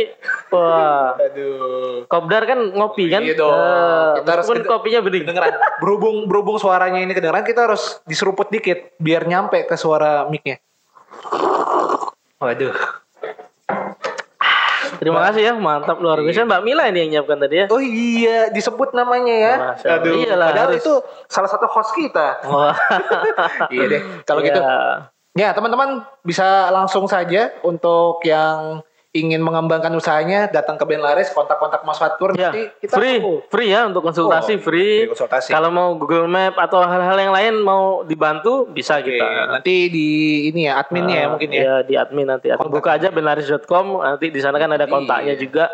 Wah. 0.55 1.19
Aduh. 1.19 2.07
Kopdar 2.07 2.43
kan 2.47 2.59
ngopi 2.63 3.11
kan? 3.11 3.27
Iya 3.27 3.35
dong. 3.35 3.51
Uh, 3.51 4.23
kita 4.23 4.31
harus 4.39 4.47
kopinya 4.63 5.01
bening. 5.03 5.27
Kedengeran. 5.27 5.53
berhubung 5.83 6.31
berhubung 6.31 6.63
suaranya 6.63 7.03
ini 7.03 7.11
kedengeran, 7.11 7.43
kita 7.43 7.67
harus 7.67 7.99
diseruput 8.07 8.55
dikit 8.55 8.95
biar 9.03 9.27
nyampe 9.27 9.67
ke 9.67 9.75
suara 9.75 10.31
mic-nya. 10.31 10.63
Waduh. 12.39 12.75
Terima 15.03 15.19
Mbak. 15.19 15.27
kasih 15.35 15.43
ya, 15.43 15.53
mantap 15.59 15.99
luar 15.99 16.23
biasa. 16.23 16.39
Iya. 16.39 16.47
Mbak 16.47 16.63
Mila 16.63 16.85
ini 16.87 16.99
yang 17.03 17.11
nyiapkan 17.11 17.39
tadi 17.43 17.55
ya. 17.59 17.67
Oh 17.75 17.83
iya, 17.83 18.39
disebut 18.55 18.95
namanya 18.95 19.35
ya. 19.35 19.55
Masya 19.59 19.99
Aduh, 19.99 20.15
iyalah, 20.15 20.47
padahal 20.55 20.71
harus... 20.71 20.79
itu 20.79 20.95
salah 21.27 21.51
satu 21.51 21.67
host 21.67 21.91
kita. 21.99 22.39
Oh. 22.47 22.71
iya 23.75 23.85
deh, 23.91 24.03
kalau 24.23 24.47
iya. 24.47 24.55
gitu. 24.55 24.61
Ya, 25.35 25.49
teman-teman 25.59 26.07
bisa 26.23 26.71
langsung 26.71 27.11
saja 27.11 27.51
untuk 27.67 28.23
yang 28.23 28.79
ingin 29.13 29.45
mengembangkan 29.45 29.93
usahanya 29.93 30.49
datang 30.49 30.81
ke 30.81 30.89
Ben 30.89 31.05
Laris 31.05 31.29
kontak-kontak 31.37 31.85
Mas 31.85 32.01
Fatur 32.01 32.33
ya, 32.33 32.49
nanti 32.49 32.73
kita 32.81 32.97
free 32.97 33.21
tahu. 33.21 33.45
free 33.53 33.69
ya 33.69 33.85
untuk 33.85 34.01
konsultasi 34.09 34.57
oh, 34.57 34.65
free. 34.65 35.05
free 35.05 35.13
konsultasi. 35.13 35.53
Kalau 35.53 35.69
mau 35.69 35.93
Google 36.01 36.25
Map 36.33 36.57
atau 36.57 36.81
hal-hal 36.81 37.21
yang 37.21 37.33
lain 37.37 37.55
mau 37.61 38.09
dibantu 38.09 38.65
bisa 38.73 39.05
Oke, 39.05 39.13
kita. 39.13 39.53
Nanti 39.53 39.93
di 39.93 40.09
ini 40.49 40.65
ya 40.65 40.81
adminnya 40.81 41.13
uh, 41.13 41.21
ya 41.21 41.27
mungkin 41.29 41.49
ya. 41.53 41.61
Ya 41.61 41.75
di 41.85 41.95
admin 42.01 42.25
nanti. 42.25 42.49
Kontak. 42.57 42.73
Buka 42.73 42.91
aja 42.97 43.09
benlaris.com 43.13 44.01
nanti 44.01 44.33
di 44.33 44.41
sana 44.41 44.57
kan 44.57 44.73
ada 44.73 44.89
kontaknya 44.89 45.37
iya. 45.37 45.41
juga. 45.41 45.65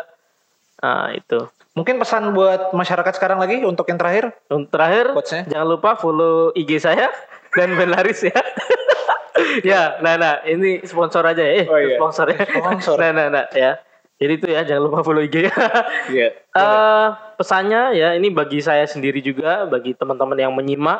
Nah, 0.83 1.15
itu. 1.15 1.39
Mungkin 1.79 1.95
pesan 1.95 2.35
buat 2.35 2.75
masyarakat 2.75 3.13
sekarang 3.15 3.39
lagi 3.39 3.63
untuk 3.63 3.87
yang 3.87 3.95
terakhir? 3.95 4.35
Untuk 4.51 4.67
terakhir, 4.67 5.15
jangan 5.47 5.67
lupa 5.67 5.95
follow 5.95 6.51
IG 6.59 6.75
saya 6.83 7.07
dan 7.55 7.71
Benlaris 7.79 8.19
ya. 8.19 8.35
ya, 9.71 9.97
nah, 10.03 10.15
nah, 10.15 10.33
ini 10.45 10.83
sponsor 10.83 11.23
aja 11.25 11.43
ya. 11.43 11.63
Eh, 11.63 11.65
oh, 11.67 11.79
iya. 11.79 11.95
sponsor 11.97 12.25
ya. 12.31 12.43
Sponsor. 12.45 12.95
nah, 12.99 13.11
nah, 13.11 13.27
nah, 13.29 13.45
ya. 13.51 13.79
Jadi 14.19 14.33
itu 14.35 14.47
ya, 14.51 14.67
jangan 14.67 14.83
lupa 14.91 14.99
follow 15.01 15.23
IG. 15.23 15.47
Iya. 16.11 16.35
uh, 16.57 17.15
pesannya 17.39 17.95
ya, 17.95 18.17
ini 18.17 18.27
bagi 18.33 18.59
saya 18.59 18.83
sendiri 18.83 19.23
juga, 19.23 19.63
bagi 19.69 19.95
teman-teman 19.95 20.35
yang 20.35 20.51
menyimak. 20.51 20.99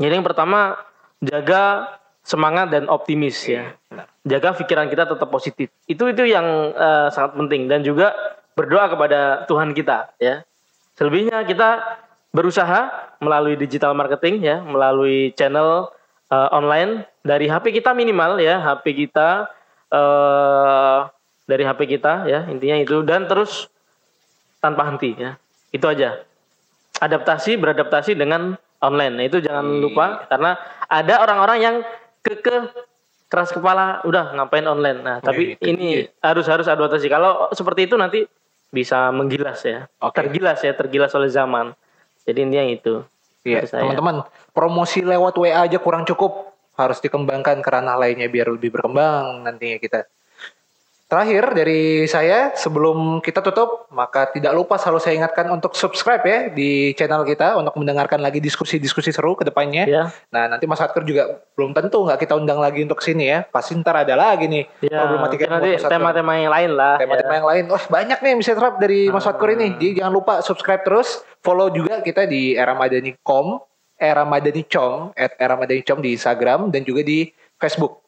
Jadi 0.00 0.12
yang 0.18 0.26
pertama, 0.26 0.74
jaga 1.22 1.94
semangat 2.26 2.74
dan 2.74 2.90
optimis 2.90 3.38
ya. 3.46 3.78
Jaga 4.26 4.58
pikiran 4.58 4.90
kita 4.90 5.06
tetap 5.06 5.30
positif. 5.30 5.70
Itu 5.86 6.10
itu 6.10 6.26
yang 6.26 6.74
uh, 6.74 7.08
sangat 7.14 7.38
penting 7.38 7.70
dan 7.70 7.86
juga 7.86 8.10
berdoa 8.58 8.90
kepada 8.90 9.46
Tuhan 9.46 9.70
kita 9.70 10.10
ya. 10.18 10.42
Selebihnya 10.98 11.44
kita 11.46 11.84
berusaha 12.34 13.12
melalui 13.22 13.54
digital 13.54 13.94
marketing 13.94 14.42
ya, 14.42 14.58
melalui 14.64 15.30
channel 15.38 15.92
uh, 16.30 16.48
online 16.54 17.06
dari 17.22 17.46
HP 17.46 17.82
kita 17.82 17.94
minimal 17.94 18.38
ya, 18.38 18.58
HP 18.62 19.06
kita 19.06 19.50
uh, 19.90 21.06
dari 21.46 21.62
HP 21.62 21.80
kita 21.98 22.26
ya, 22.26 22.46
intinya 22.50 22.76
itu 22.78 23.02
dan 23.06 23.30
terus 23.30 23.70
tanpa 24.58 24.86
henti 24.88 25.14
ya. 25.14 25.38
Itu 25.70 25.86
aja. 25.86 26.22
Adaptasi 26.96 27.60
beradaptasi 27.60 28.16
dengan 28.16 28.56
online. 28.80 29.14
Nah, 29.20 29.24
itu 29.28 29.38
jangan 29.44 29.66
hmm. 29.66 29.82
lupa 29.82 30.06
karena 30.26 30.56
ada 30.88 31.14
orang-orang 31.22 31.58
yang 31.60 31.76
keke 32.24 32.72
keras 33.26 33.50
kepala 33.50 34.02
udah 34.06 34.34
ngapain 34.38 34.66
online. 34.66 35.02
Nah, 35.02 35.16
tapi 35.18 35.58
oh, 35.58 35.66
ini 35.66 36.06
harus 36.22 36.46
harus 36.46 36.66
adaptasi. 36.70 37.10
Kalau 37.10 37.50
seperti 37.50 37.90
itu 37.90 37.98
nanti 37.98 38.22
bisa 38.70 39.10
menggilas 39.10 39.62
ya. 39.66 39.90
Okay. 39.98 40.26
Tergilas 40.26 40.58
ya, 40.62 40.72
tergilas 40.74 41.12
oleh 41.14 41.30
zaman. 41.30 41.74
Jadi 42.26 42.38
intinya 42.42 42.66
itu. 42.66 42.94
Iya, 43.46 43.62
teman-teman, 43.62 44.26
promosi 44.50 45.06
lewat 45.06 45.38
WA 45.38 45.70
aja 45.70 45.78
kurang 45.78 46.02
cukup. 46.02 46.50
Harus 46.76 46.98
dikembangkan 47.00 47.62
ke 47.64 47.68
ranah 47.72 47.96
lainnya 47.96 48.28
biar 48.28 48.52
lebih 48.52 48.74
berkembang 48.74 49.46
nantinya 49.46 49.78
kita. 49.78 50.04
Terakhir 51.06 51.54
dari 51.54 52.02
saya 52.10 52.50
sebelum 52.58 53.22
kita 53.22 53.38
tutup 53.38 53.86
maka 53.94 54.26
tidak 54.34 54.50
lupa 54.50 54.74
selalu 54.74 54.98
saya 54.98 55.14
ingatkan 55.22 55.46
untuk 55.54 55.78
subscribe 55.78 56.26
ya 56.26 56.50
di 56.50 56.98
channel 56.98 57.22
kita 57.22 57.54
untuk 57.54 57.78
mendengarkan 57.78 58.18
lagi 58.18 58.42
diskusi-diskusi 58.42 59.14
seru 59.14 59.38
ke 59.38 59.46
depannya. 59.46 59.86
Ya. 59.86 60.10
Nah 60.34 60.50
nanti 60.50 60.66
Mas 60.66 60.82
Hatker 60.82 61.06
juga 61.06 61.46
belum 61.54 61.78
tentu 61.78 62.02
nggak 62.02 62.26
kita 62.26 62.34
undang 62.34 62.58
lagi 62.58 62.82
untuk 62.82 62.98
sini 62.98 63.30
ya. 63.30 63.46
Pasti 63.46 63.78
ntar 63.78 64.02
ada 64.02 64.18
lagi 64.18 64.50
nih 64.50 64.66
Ya, 64.82 65.06
problematika 65.06 65.46
mungkin 65.46 65.54
nanti 65.54 65.70
Hatker. 65.78 65.90
tema-tema 65.94 66.32
yang 66.42 66.50
lain 66.50 66.70
lah. 66.74 66.94
tema-tema 66.98 67.30
ya. 67.30 67.38
yang 67.38 67.48
lain. 67.54 67.64
Wah 67.70 67.84
banyak 67.86 68.18
nih 68.18 68.30
yang 68.34 68.40
bisa 68.42 68.52
terap 68.58 68.74
dari 68.82 69.06
Mas 69.06 69.22
Hatkur 69.22 69.54
ini. 69.54 69.78
Jadi 69.78 70.02
jangan 70.02 70.10
lupa 70.10 70.34
subscribe 70.42 70.82
terus, 70.82 71.22
follow 71.38 71.70
juga 71.70 72.02
kita 72.02 72.26
di 72.26 72.58
era 72.58 72.74
madani.com, 72.74 73.62
era 73.94 74.26
madani.com, 74.26 75.14
at 75.14 75.38
era 75.38 75.54
madani.com 75.54 76.02
di 76.02 76.18
Instagram 76.18 76.74
dan 76.74 76.82
juga 76.82 77.06
di 77.06 77.30
Facebook. 77.62 78.02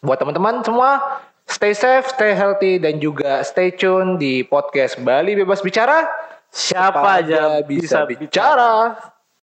Buat 0.00 0.18
teman-teman 0.18 0.64
semua, 0.64 1.20
stay 1.46 1.74
safe, 1.74 2.08
stay 2.10 2.32
healthy 2.34 2.78
dan 2.78 2.98
juga 3.02 3.42
stay 3.46 3.74
tune 3.74 4.16
di 4.16 4.42
podcast 4.46 4.98
Bali 5.02 5.34
Bebas 5.38 5.62
Bicara. 5.62 6.06
Siapa 6.52 7.24
aja 7.24 7.64
bisa 7.64 8.04
bicara. 8.04 8.20
bicara. 8.20 9.11